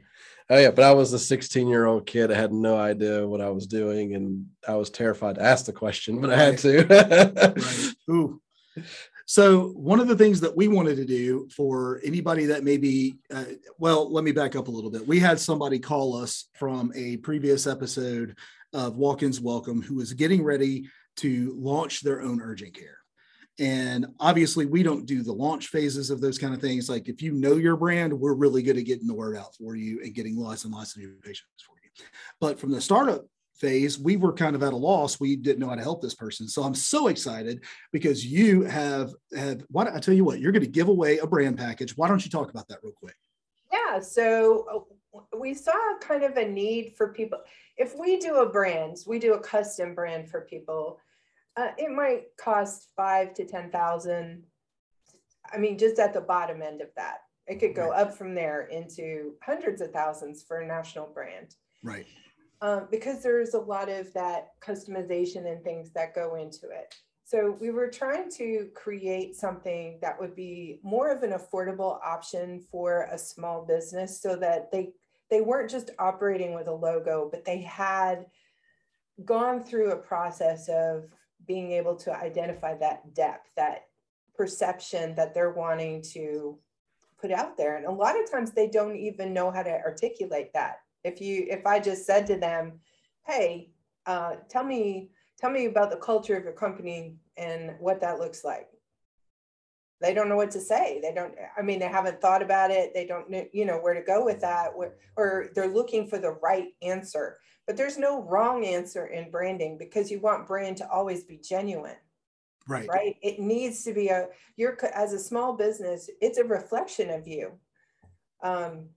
Oh 0.49 0.59
yeah. 0.59 0.71
But 0.71 0.85
I 0.85 0.93
was 0.93 1.13
a 1.13 1.19
16 1.19 1.69
year 1.69 1.87
old 1.87 2.07
kid. 2.07 2.31
I 2.33 2.35
had 2.35 2.53
no 2.53 2.77
idea 2.77 3.27
what 3.27 3.41
I 3.41 3.51
was 3.51 3.67
doing 3.67 4.15
and 4.15 4.47
I 4.67 4.75
was 4.75 4.91
terrified 4.91 5.37
to 5.37 5.43
ask 5.43 5.65
the 5.65 5.73
question, 5.73 6.21
but 6.21 6.31
I 6.31 6.37
had 6.37 6.59
to. 6.59 6.87
right. 7.57 7.95
Ooh. 8.11 8.41
So 9.27 9.69
one 9.69 10.01
of 10.01 10.09
the 10.09 10.17
things 10.17 10.41
that 10.41 10.57
we 10.57 10.67
wanted 10.67 10.97
to 10.97 11.05
do 11.05 11.49
for 11.55 12.01
anybody 12.05 12.47
that 12.47 12.65
maybe, 12.65 13.15
uh, 13.33 13.45
well, 13.79 14.13
let 14.13 14.25
me 14.25 14.33
back 14.33 14.57
up 14.57 14.67
a 14.67 14.73
little 14.73 14.91
bit. 14.91 15.07
We 15.07 15.21
had 15.21 15.39
somebody 15.39 15.79
call 15.79 16.17
us 16.17 16.49
from 16.55 16.93
a 16.97 17.17
previous 17.19 17.69
episode 17.69 18.37
of 18.73 18.97
Walk-ins 18.97 19.41
Welcome 19.41 19.83
who 19.83 19.95
was 19.95 20.15
getting 20.15 20.43
ready 20.43 20.89
to 21.19 21.55
launch 21.57 22.01
their 22.01 22.23
own 22.23 22.41
urgent 22.43 22.75
care. 22.75 23.00
And 23.61 24.07
obviously, 24.19 24.65
we 24.65 24.83
don't 24.83 25.05
do 25.05 25.23
the 25.23 25.35
launch 25.35 25.69
phases 25.69 26.09
of 26.09 26.23
those 26.23 26.39
kind 26.39 26.55
of 26.55 26.63
things. 26.63 26.89
Like 26.89 27.09
if 27.09 27.21
you 27.21 27.33
know 27.33 27.57
your 27.57 27.77
brand, 27.77 28.19
we're 28.19 28.33
really 28.33 28.63
good 28.63 28.79
at 28.79 28.87
getting 28.87 29.07
the 29.07 29.15
word 29.15 29.37
out 29.37 29.55
for 29.55 29.77
you 29.77 30.01
and 30.03 30.15
getting 30.15 30.37
lots 30.37 30.65
and 30.65 30.73
lots 30.73 30.97
of 30.97 31.03
new 31.03 31.15
patients 31.23 31.63
for 31.67 31.75
you. 31.85 31.91
But 32.41 32.59
from 32.59 32.73
the 32.73 32.81
startup 32.81 33.27
phase, 33.57 33.99
we 33.99 34.17
were 34.17 34.33
kind 34.33 34.57
of 34.57 34.63
at 34.63 34.73
a 34.73 34.77
loss. 34.77 35.21
We 35.21 35.37
didn't 35.37 35.59
know 35.59 35.69
how 35.69 35.75
to 35.75 35.83
help 35.83 36.01
this 36.01 36.15
person. 36.15 36.49
So 36.49 36.63
I'm 36.63 36.75
so 36.75 37.09
excited 37.09 37.63
because 37.93 38.25
you 38.25 38.63
have 38.63 39.13
have 39.37 39.63
why 39.69 39.95
I 39.95 40.01
tell 40.01 40.15
you 40.15 40.25
what, 40.25 40.41
you're 40.41 40.53
going 40.53 40.65
to 40.65 40.71
give 40.71 40.89
away 40.89 41.19
a 41.19 41.27
brand 41.27 41.59
package. 41.59 41.95
Why 41.99 42.09
don't 42.09 42.25
you 42.25 42.31
talk 42.31 42.49
about 42.51 42.67
that 42.69 42.79
real 42.83 42.95
quick? 42.95 43.17
Yeah, 43.71 44.01
so 44.01 44.87
uh, 45.15 45.19
we 45.39 45.53
saw 45.53 45.99
kind 46.01 46.25
of 46.25 46.39
a 46.39 46.49
need 46.49 46.95
for 46.97 47.13
people. 47.13 47.41
If 47.77 47.95
we 47.99 48.19
do 48.19 48.37
a 48.37 48.49
brand, 48.49 48.97
we 49.07 49.19
do 49.19 49.35
a 49.35 49.41
custom 49.41 49.95
brand 49.95 50.31
for 50.31 50.41
people. 50.41 50.99
Uh, 51.57 51.73
it 51.77 51.91
might 51.91 52.25
cost 52.39 52.89
five 52.97 53.35
to 53.35 53.45
ten 53.45 53.71
thousand. 53.71 54.45
I 55.53 55.59
mean, 55.59 55.79
just 55.79 55.99
at 55.99 56.13
the 56.13 56.21
bottom 56.21 56.63
end 56.63 56.81
of 56.81 56.89
that, 56.97 57.19
it 57.47 57.59
could 57.59 57.75
go 57.75 57.91
up 57.91 58.17
from 58.17 58.35
there 58.35 58.69
into 58.69 59.35
hundreds 59.43 59.81
of 59.81 59.91
thousands 59.91 60.43
for 60.43 60.61
a 60.61 60.67
national 60.67 61.07
brand. 61.13 61.55
Right. 61.83 62.07
um, 62.63 62.89
because 62.91 63.23
there's 63.23 63.55
a 63.55 63.59
lot 63.59 63.89
of 63.89 64.13
that 64.13 64.49
customization 64.61 65.51
and 65.51 65.65
things 65.65 65.91
that 65.93 66.15
go 66.15 66.35
into 66.35 66.69
it. 66.69 66.95
So 67.25 67.57
we 67.61 67.71
were 67.71 67.89
trying 67.89 68.31
to 68.33 68.69
create 68.75 69.37
something 69.37 69.99
that 70.03 70.21
would 70.21 70.35
be 70.35 70.81
more 70.83 71.11
of 71.11 71.23
an 71.23 71.31
affordable 71.33 71.99
option 72.05 72.61
for 72.71 73.09
a 73.11 73.17
small 73.17 73.65
business 73.65 74.21
so 74.21 74.37
that 74.37 74.71
they 74.73 74.93
they 75.31 75.41
weren't 75.41 75.71
just 75.71 75.91
operating 76.01 76.55
with 76.55 76.67
a 76.67 76.73
logo, 76.73 77.29
but 77.31 77.45
they 77.45 77.59
had 77.63 78.27
gone 79.25 79.63
through 79.63 79.93
a 79.93 79.97
process 79.97 80.69
of 80.69 81.05
being 81.51 81.73
able 81.73 81.97
to 81.97 82.17
identify 82.17 82.77
that 82.77 83.13
depth, 83.13 83.51
that 83.57 83.87
perception 84.37 85.17
that 85.17 85.35
they're 85.35 85.51
wanting 85.51 86.01
to 86.01 86.57
put 87.21 87.33
out 87.33 87.57
there. 87.57 87.77
And 87.77 87.87
a 87.87 87.91
lot 87.91 88.15
of 88.23 88.31
times 88.31 88.53
they 88.53 88.69
don't 88.69 88.95
even 88.95 89.35
know 89.35 89.51
how 89.51 89.65
to 89.65 89.81
articulate 89.81 90.53
that. 90.55 90.77
If 91.03 91.21
you 91.21 91.47
if 91.51 91.67
I 91.67 91.81
just 91.81 92.07
said 92.07 92.25
to 92.29 92.37
them, 92.37 92.79
hey, 93.27 93.73
uh, 94.07 94.37
tell 94.49 94.63
me 94.63 95.11
tell 95.41 95.51
me 95.51 95.67
about 95.67 95.91
the 95.91 95.97
culture 95.97 96.37
of 96.37 96.45
your 96.45 96.53
company 96.53 97.17
and 97.37 97.75
what 97.81 98.01
that 98.01 98.21
looks 98.21 98.45
like 98.45 98.69
they 100.01 100.15
don't 100.15 100.29
know 100.29 100.37
what 100.37 100.51
to 100.51 100.61
say 100.61 100.99
they 101.03 101.15
don't 101.15 101.35
i 101.57 101.63
mean 101.63 101.79
they 101.79 101.89
haven't 101.89 102.21
thought 102.21 102.43
about 102.43 102.71
it 102.71 102.93
they 102.95 103.07
don't 103.07 103.31
know 103.31 103.45
you 103.53 103.65
know 103.65 103.79
where 103.79 103.95
to 103.95 104.03
go 104.03 104.23
with 104.25 104.41
that 104.41 104.73
or 105.17 105.49
they're 105.55 105.75
looking 105.79 106.07
for 106.07 106.19
the 106.19 106.37
right 106.43 106.69
answer 106.83 107.39
but 107.71 107.77
there's 107.77 107.99
no 107.99 108.25
wrong 108.25 108.65
answer 108.65 109.07
in 109.07 109.31
branding 109.31 109.79
because 109.79 110.11
you 110.11 110.19
want 110.19 110.45
brand 110.45 110.77
to 110.77 110.91
always 110.91 111.23
be 111.23 111.37
genuine 111.37 111.95
right 112.67 112.89
right 112.89 113.15
it 113.23 113.39
needs 113.39 113.85
to 113.85 113.95
be 113.95 114.09
a 114.09 114.27
you're 114.57 114.77
as 114.93 115.13
a 115.13 115.19
small 115.21 115.53
business 115.53 116.11
it's 116.21 116.37
a 116.37 116.43
reflection 116.43 117.11
of 117.11 117.29
you 117.29 117.53
um 118.43 118.89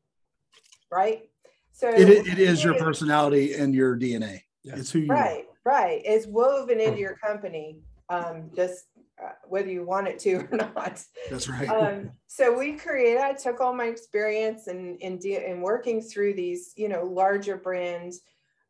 right 0.92 1.30
so 1.72 1.88
it, 1.88 2.10
it 2.26 2.40
is 2.40 2.64
your 2.64 2.74
personality 2.80 3.54
and 3.54 3.76
your 3.76 3.96
dna 3.96 4.42
yeah. 4.64 4.74
it's 4.76 4.90
who 4.90 4.98
you 4.98 5.08
right 5.08 5.46
are. 5.68 5.72
right 5.72 6.02
it's 6.04 6.26
woven 6.26 6.80
into 6.80 6.98
your 6.98 7.16
company 7.18 7.78
um 8.10 8.50
just 8.56 8.86
uh, 9.24 9.30
whether 9.48 9.70
you 9.70 9.86
want 9.86 10.08
it 10.08 10.18
to 10.18 10.34
or 10.34 10.50
not. 10.76 11.00
That's 11.30 11.48
right. 11.48 11.70
Um, 11.70 12.10
so 12.26 12.58
we 12.58 12.74
created. 12.74 13.22
I 13.22 13.34
took 13.34 13.62
all 13.62 13.74
my 13.74 13.86
experience 13.86 14.68
in 14.68 14.98
in, 14.98 15.20
de- 15.20 15.50
in 15.50 15.62
working 15.62 16.02
through 16.02 16.34
these, 16.34 16.74
you 16.76 16.90
know, 16.90 17.04
larger 17.04 17.56
brand 17.56 18.14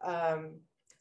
um, 0.04 0.52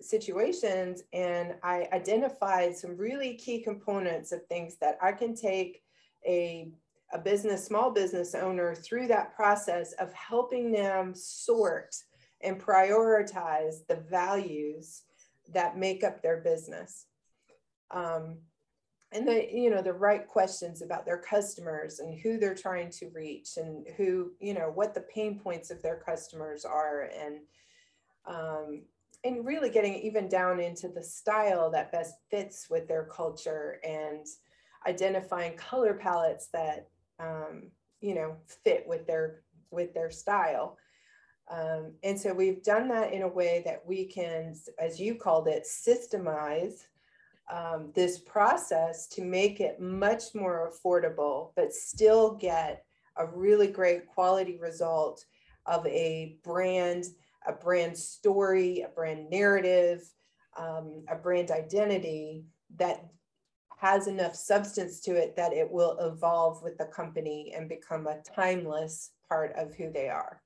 situations, 0.01 1.03
and 1.13 1.55
I 1.63 1.89
identified 1.93 2.77
some 2.77 2.97
really 2.97 3.35
key 3.35 3.61
components 3.61 4.33
of 4.33 4.47
things 4.47 4.77
that 4.81 4.99
I 5.03 5.13
can 5.13 5.35
take 5.35 5.83
a 6.27 6.71
a 7.15 7.19
business, 7.19 7.67
small 7.67 7.91
business 7.91 8.35
owner 8.35 8.75
through 8.75 9.07
that 9.07 9.37
process 9.37 9.93
of 9.95 10.11
helping 10.15 10.73
them 10.73 11.15
sort 11.15 11.95
and 12.41 12.59
prioritize 12.59 13.87
the 13.87 13.97
values 13.97 15.03
that 15.53 15.77
make 15.77 16.03
up 16.03 16.23
their 16.23 16.39
business. 16.41 17.07
Um, 17.91 18.39
and 19.13 19.29
the 19.29 19.47
you 19.53 19.69
know 19.69 19.83
the 19.83 19.93
right 19.93 20.27
questions 20.27 20.81
about 20.81 21.05
their 21.05 21.19
customers 21.19 22.01
and 22.01 22.19
who 22.19 22.39
they're 22.39 22.55
trying 22.55 22.91
to 22.91 23.11
reach 23.11 23.59
and 23.59 23.87
who 23.97 24.33
you 24.41 24.55
know 24.55 24.71
what 24.75 24.95
the 24.95 25.03
pain 25.03 25.39
points 25.39 25.71
of 25.71 25.83
their 25.83 25.97
customers 25.97 26.65
are 26.65 27.11
and 27.15 27.41
um, 28.27 28.83
and 29.25 29.47
really 29.47 29.71
getting 29.71 29.95
even 29.95 30.29
down 30.29 30.61
into 30.61 30.89
the 30.89 31.03
style 31.03 31.71
that 31.71 31.93
best 31.93 32.15
fits 32.31 32.69
with 32.69 32.89
their 32.89 33.05
culture 33.05 33.79
and 33.85 34.27
identifying 34.87 35.57
color 35.57 35.95
palettes 35.95 36.49
that 36.53 36.89
um, 37.21 37.71
you 38.01 38.15
know 38.15 38.37
fit 38.65 38.85
with 38.87 39.07
their 39.07 39.43
with 39.71 39.95
their 39.95 40.11
style. 40.11 40.77
Um, 41.51 41.93
and 42.03 42.19
so 42.19 42.33
we've 42.33 42.63
done 42.63 42.89
that 42.89 43.13
in 43.13 43.23
a 43.23 43.29
way 43.29 43.63
that 43.65 43.83
we 43.87 44.07
can 44.07 44.55
as 44.79 45.01
you 45.01 45.17
called 45.17 45.49
it 45.49 45.65
systemize 45.65 46.85
um, 47.53 47.91
this 47.95 48.19
process 48.19 49.07
to 49.09 49.23
make 49.23 49.61
it 49.61 49.81
much 49.81 50.35
more 50.35 50.73
affordable, 50.73 51.51
but 51.57 51.73
still 51.73 52.35
get 52.35 52.85
a 53.17 53.27
really 53.27 53.67
great 53.67 54.07
quality 54.07 54.57
result 54.59 55.25
of 55.67 55.87
a 55.87 56.37
brand, 56.43 57.07
a 57.47 57.53
brand 57.53 57.97
story, 57.97 58.81
a 58.81 58.89
brand 58.89 59.31
narrative, 59.31 60.03
um, 60.57 61.05
a 61.09 61.17
brand 61.17 61.51
identity 61.51 62.45
that 62.77 63.05
has 63.79 64.07
enough 64.07 64.37
substance 64.37 65.01
to 65.01 65.13
it 65.13 65.35
that 65.37 65.53
it 65.53 65.71
will 65.71 65.99
evolve 65.99 66.63
with 66.63 66.79
the 66.79 66.85
company 66.85 67.53
and 67.57 67.69
become 67.69 68.07
a 68.07 68.23
timeless 68.35 69.11
part 69.29 69.53
of 69.57 69.75
who 69.75 69.91
they 69.91 70.09
are. 70.09 70.41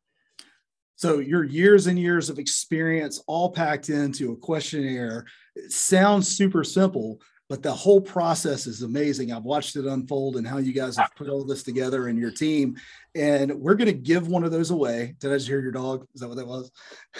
So 0.94 1.18
your 1.18 1.44
years 1.44 1.86
and 1.86 1.98
years 1.98 2.30
of 2.30 2.38
experience 2.38 3.22
all 3.26 3.50
packed 3.50 3.90
into 3.90 4.32
a 4.32 4.36
questionnaire. 4.36 5.26
It 5.54 5.70
sounds 5.70 6.26
super 6.26 6.64
simple, 6.64 7.20
but 7.48 7.62
the 7.62 7.72
whole 7.72 8.00
process 8.00 8.66
is 8.66 8.82
amazing. 8.82 9.32
I've 9.32 9.44
watched 9.44 9.76
it 9.76 9.86
unfold 9.86 10.36
and 10.36 10.46
how 10.46 10.58
you 10.58 10.72
guys 10.72 10.96
have 10.96 11.14
put 11.14 11.28
all 11.28 11.44
this 11.44 11.62
together 11.62 12.08
and 12.08 12.18
your 12.18 12.32
team. 12.32 12.76
And 13.14 13.54
we're 13.60 13.76
going 13.76 13.86
to 13.86 13.94
give 13.94 14.28
one 14.28 14.44
of 14.44 14.50
those 14.50 14.70
away. 14.70 15.14
Did 15.20 15.32
I 15.32 15.36
just 15.36 15.46
hear 15.46 15.60
your 15.60 15.72
dog? 15.72 16.06
Is 16.14 16.20
that 16.20 16.28
what 16.28 16.36
that 16.36 16.46
was? 16.46 16.70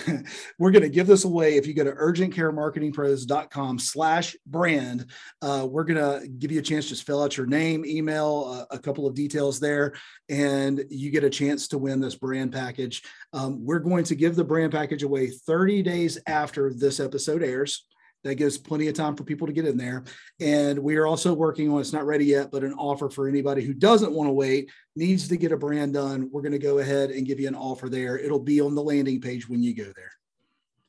we're 0.59 0.73
going 0.73 0.83
to 0.83 0.89
give 0.89 1.07
this 1.07 1.25
away. 1.25 1.57
If 1.57 1.67
you 1.67 1.75
go 1.75 1.85
to 1.85 1.93
urgentcaremarketingpros.com 1.93 3.79
slash 3.79 4.37
brand, 4.47 5.07
uh, 5.41 5.67
we're 5.71 5.85
going 5.85 6.21
to 6.21 6.29
give 6.29 6.51
you 6.51 6.59
a 6.59 6.63
chance. 6.63 6.89
Just 6.89 7.07
fill 7.07 7.23
out 7.23 7.37
your 7.37 7.47
name, 7.47 7.87
email, 7.87 8.67
uh, 8.71 8.75
a 8.75 8.79
couple 8.79 9.07
of 9.07 9.15
details 9.15 9.61
there, 9.61 9.95
and 10.29 10.85
you 10.91 11.11
get 11.11 11.25
a 11.25 11.31
chance 11.31 11.69
to 11.69 11.79
win 11.79 12.01
this 12.01 12.17
brand 12.17 12.53
package. 12.53 13.03
Um, 13.33 13.65
we're 13.65 13.79
going 13.79 14.05
to 14.05 14.17
give 14.17 14.37
the 14.37 14.45
brand 14.45 14.73
package 14.73 15.03
away 15.03 15.29
30 15.29 15.83
days 15.83 16.19
after 16.27 16.75
this 16.75 17.01
episode 17.01 17.43
airs. 17.43 17.87
That 18.27 18.35
gives 18.35 18.59
plenty 18.59 18.89
of 18.89 18.95
time 18.95 19.15
for 19.15 19.25
people 19.25 19.47
to 19.47 19.53
get 19.53 19.67
in 19.67 19.77
there. 19.77 20.03
And 20.41 20.81
we 20.81 20.97
are 20.97 21.07
also 21.07 21.33
working 21.33 21.71
on, 21.71 21.81
it's 21.81 21.93
not 21.93 22.07
ready 22.07 22.25
yet, 22.25 22.51
but 22.51 22.65
an 22.65 22.75
offer 22.75 23.09
for 23.09 23.29
anybody 23.29 23.63
who 23.63 23.73
doesn't 23.73 24.13
want 24.13 24.29
to 24.29 24.33
wait, 24.33 24.71
needs 24.97 25.29
to 25.29 25.37
get 25.37 25.53
a 25.53 25.57
brand 25.57 25.95
done. 25.95 26.29
We're 26.33 26.43
going 26.43 26.53
to 26.53 26.59
go 26.59 26.79
ahead 26.79 27.11
and 27.11 27.25
give 27.27 27.39
you 27.39 27.47
an 27.47 27.55
offer 27.55 27.89
there. 27.89 28.19
It'll 28.19 28.41
be 28.41 28.61
on 28.61 28.75
the 28.75 28.83
landing 28.83 29.21
page 29.21 29.49
when 29.49 29.63
you 29.63 29.75
go 29.75 29.85
there. 29.85 30.13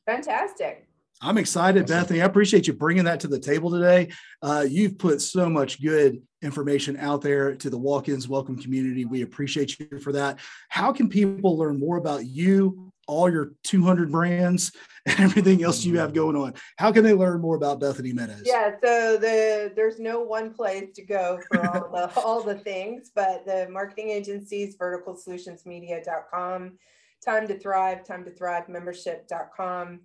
Fantastic. 0.06 0.88
I'm 1.20 1.38
excited, 1.38 1.84
awesome. 1.84 1.96
Bethany. 1.96 2.22
I 2.22 2.26
appreciate 2.26 2.66
you 2.66 2.72
bringing 2.72 3.04
that 3.04 3.20
to 3.20 3.28
the 3.28 3.40
table 3.40 3.70
today. 3.70 4.12
Uh, 4.40 4.64
you've 4.68 4.98
put 4.98 5.20
so 5.20 5.48
much 5.48 5.82
good 5.82 6.22
information 6.42 6.96
out 6.96 7.22
there 7.22 7.56
to 7.56 7.70
the 7.70 7.78
walk 7.78 8.08
ins 8.08 8.28
welcome 8.28 8.56
community. 8.56 9.04
We 9.04 9.22
appreciate 9.22 9.78
you 9.78 9.98
for 9.98 10.12
that. 10.12 10.38
How 10.68 10.92
can 10.92 11.08
people 11.08 11.58
learn 11.58 11.80
more 11.80 11.96
about 11.96 12.24
you, 12.24 12.87
all 13.08 13.30
your 13.30 13.52
200 13.64 14.12
brands, 14.12 14.72
and 15.06 15.18
everything 15.20 15.64
else 15.64 15.84
you 15.84 15.98
have 15.98 16.14
going 16.14 16.36
on? 16.36 16.54
How 16.76 16.92
can 16.92 17.02
they 17.02 17.14
learn 17.14 17.40
more 17.40 17.56
about 17.56 17.80
Bethany 17.80 18.12
Meadows? 18.12 18.42
Yeah, 18.44 18.72
so 18.82 19.16
the 19.16 19.72
there's 19.74 19.98
no 19.98 20.20
one 20.20 20.54
place 20.54 20.92
to 20.94 21.04
go 21.04 21.40
for 21.48 21.66
all 21.66 21.90
the 21.90 22.14
all 22.20 22.42
the 22.42 22.54
things, 22.54 23.10
but 23.14 23.44
the 23.44 23.68
marketing 23.70 24.10
agencies, 24.10 24.76
verticalsolutionsmedia.com, 24.76 26.78
time 27.24 27.48
to 27.48 27.58
thrive, 27.58 28.04
time 28.04 28.24
to 28.24 28.30
thrive 28.30 28.68
membership.com 28.68 30.00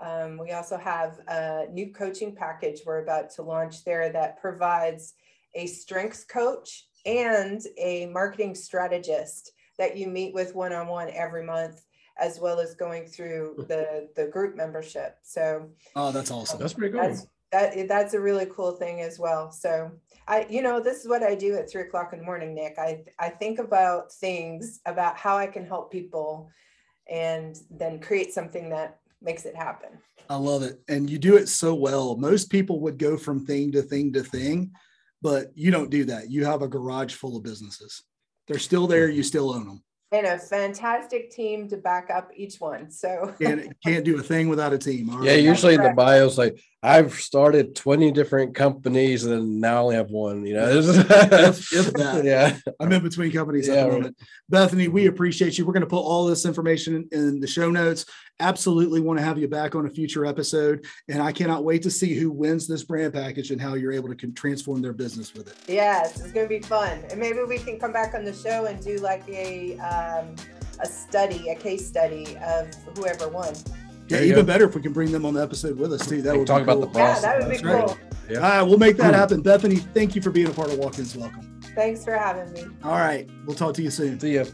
um, 0.00 0.38
we 0.38 0.52
also 0.52 0.76
have 0.76 1.18
a 1.28 1.66
new 1.72 1.92
coaching 1.92 2.34
package 2.34 2.82
we're 2.84 3.02
about 3.02 3.30
to 3.30 3.42
launch 3.42 3.84
there 3.84 4.12
that 4.12 4.40
provides 4.40 5.14
a 5.54 5.66
strengths 5.66 6.24
coach 6.24 6.86
and 7.06 7.62
a 7.78 8.06
marketing 8.06 8.54
strategist 8.54 9.52
that 9.78 9.96
you 9.96 10.08
meet 10.08 10.34
with 10.34 10.54
one 10.54 10.72
on 10.72 10.88
one 10.88 11.08
every 11.10 11.44
month, 11.44 11.82
as 12.18 12.40
well 12.40 12.60
as 12.60 12.74
going 12.74 13.06
through 13.06 13.54
hmm. 13.56 13.62
the, 13.62 14.08
the 14.16 14.26
group 14.26 14.56
membership. 14.56 15.18
So, 15.22 15.68
oh, 15.94 16.12
that's 16.12 16.30
um, 16.30 16.38
awesome. 16.38 16.60
That's 16.60 16.74
pretty 16.74 16.92
cool. 16.92 17.02
That's, 17.02 17.26
that, 17.52 17.88
that's 17.88 18.14
a 18.14 18.20
really 18.20 18.46
cool 18.46 18.72
thing 18.72 19.00
as 19.00 19.18
well. 19.18 19.50
So, 19.50 19.92
I, 20.26 20.46
you 20.50 20.62
know, 20.62 20.80
this 20.80 21.00
is 21.00 21.08
what 21.08 21.22
I 21.22 21.34
do 21.34 21.54
at 21.54 21.70
three 21.70 21.82
o'clock 21.82 22.12
in 22.12 22.18
the 22.18 22.24
morning, 22.24 22.54
Nick. 22.54 22.76
I, 22.78 23.04
I 23.18 23.28
think 23.28 23.58
about 23.58 24.12
things 24.12 24.80
about 24.86 25.16
how 25.16 25.36
I 25.36 25.46
can 25.46 25.64
help 25.64 25.92
people 25.92 26.50
and 27.08 27.56
then 27.70 28.00
create 28.00 28.32
something 28.32 28.70
that 28.70 28.98
makes 29.22 29.44
it 29.44 29.54
happen. 29.54 29.90
I 30.28 30.36
love 30.36 30.62
it. 30.62 30.80
And 30.88 31.08
you 31.08 31.18
do 31.18 31.36
it 31.36 31.48
so 31.48 31.74
well. 31.74 32.16
Most 32.16 32.50
people 32.50 32.80
would 32.80 32.98
go 32.98 33.16
from 33.16 33.46
thing 33.46 33.70
to 33.72 33.82
thing 33.82 34.12
to 34.14 34.24
thing, 34.24 34.72
but 35.22 35.52
you 35.54 35.70
don't 35.70 35.90
do 35.90 36.04
that. 36.06 36.30
You 36.30 36.44
have 36.44 36.62
a 36.62 36.68
garage 36.68 37.14
full 37.14 37.36
of 37.36 37.44
businesses. 37.44 38.02
They're 38.48 38.58
still 38.58 38.86
there, 38.86 39.08
you 39.08 39.22
still 39.22 39.52
own 39.52 39.66
them. 39.66 39.82
And 40.12 40.24
a 40.24 40.38
fantastic 40.38 41.32
team 41.32 41.68
to 41.68 41.76
back 41.76 42.10
up 42.10 42.30
each 42.36 42.60
one. 42.60 42.90
So 42.92 43.34
can't, 43.40 43.74
can't 43.84 44.04
do 44.04 44.18
a 44.18 44.22
thing 44.22 44.48
without 44.48 44.72
a 44.72 44.78
team. 44.78 45.10
yeah, 45.22 45.34
usually 45.34 45.74
in 45.74 45.82
the 45.82 45.94
bios 45.94 46.38
like 46.38 46.60
I've 46.86 47.14
started 47.14 47.74
20 47.74 48.12
different 48.12 48.54
companies 48.54 49.24
and 49.24 49.60
now 49.60 49.74
I 49.74 49.78
only 49.80 49.96
have 49.96 50.10
one, 50.10 50.46
you 50.46 50.54
know. 50.54 50.68
if, 50.68 51.72
if 51.72 51.92
that. 51.94 52.24
Yeah. 52.24 52.56
I'm 52.78 52.92
in 52.92 53.02
between 53.02 53.32
companies 53.32 53.66
yeah, 53.66 53.86
right. 53.86 54.14
Bethany, 54.48 54.86
we 54.88 55.06
appreciate 55.06 55.58
you. 55.58 55.66
We're 55.66 55.72
going 55.72 55.82
to 55.82 55.88
put 55.88 56.00
all 56.00 56.26
this 56.26 56.46
information 56.46 57.08
in 57.10 57.40
the 57.40 57.46
show 57.46 57.70
notes. 57.70 58.06
Absolutely 58.38 59.00
want 59.00 59.18
to 59.18 59.24
have 59.24 59.38
you 59.38 59.48
back 59.48 59.74
on 59.74 59.86
a 59.86 59.90
future 59.90 60.26
episode. 60.26 60.84
And 61.08 61.20
I 61.20 61.32
cannot 61.32 61.64
wait 61.64 61.82
to 61.82 61.90
see 61.90 62.14
who 62.14 62.30
wins 62.30 62.68
this 62.68 62.84
brand 62.84 63.14
package 63.14 63.50
and 63.50 63.60
how 63.60 63.74
you're 63.74 63.92
able 63.92 64.14
to 64.14 64.26
transform 64.32 64.80
their 64.80 64.92
business 64.92 65.34
with 65.34 65.48
it. 65.48 65.56
Yes, 65.66 66.20
it's 66.20 66.32
going 66.32 66.46
to 66.46 66.48
be 66.48 66.60
fun. 66.60 67.02
And 67.10 67.18
maybe 67.18 67.40
we 67.42 67.58
can 67.58 67.80
come 67.80 67.92
back 67.92 68.14
on 68.14 68.24
the 68.24 68.34
show 68.34 68.66
and 68.66 68.82
do 68.82 68.98
like 68.98 69.28
a 69.28 69.76
uh, 69.78 70.05
um, 70.06 70.34
a 70.80 70.86
study, 70.86 71.48
a 71.48 71.54
case 71.54 71.86
study 71.86 72.36
of 72.38 72.72
whoever 72.96 73.28
won. 73.28 73.54
Yeah, 74.08 74.20
even 74.20 74.36
go. 74.36 74.42
better 74.44 74.64
if 74.66 74.74
we 74.74 74.82
can 74.82 74.92
bring 74.92 75.10
them 75.10 75.26
on 75.26 75.34
the 75.34 75.42
episode 75.42 75.78
with 75.78 75.92
us 75.92 76.06
too. 76.08 76.22
That 76.22 76.32
we 76.32 76.38
would 76.38 76.46
talk 76.46 76.64
cool. 76.64 76.74
about 76.74 76.80
the 76.80 76.98
process. 76.98 77.22
Yeah, 77.22 77.38
that 77.38 77.38
would 77.40 77.50
be 77.50 77.56
That's 77.56 77.62
cool. 77.62 77.96
Right. 77.96 78.30
Yeah. 78.30 78.36
All 78.38 78.42
right, 78.42 78.62
we'll 78.62 78.78
make 78.78 78.96
that 78.96 79.14
happen. 79.14 79.40
Bethany, 79.40 79.76
thank 79.76 80.14
you 80.14 80.22
for 80.22 80.30
being 80.30 80.48
a 80.48 80.52
part 80.52 80.72
of 80.72 80.78
Walk 80.78 80.98
Ins 80.98 81.16
Welcome. 81.16 81.60
Thanks 81.74 82.04
for 82.04 82.14
having 82.14 82.52
me. 82.52 82.64
All 82.82 82.92
right, 82.92 83.28
we'll 83.44 83.56
talk 83.56 83.74
to 83.74 83.82
you 83.82 83.90
soon. 83.90 84.18
See 84.18 84.34
ya. 84.34 84.44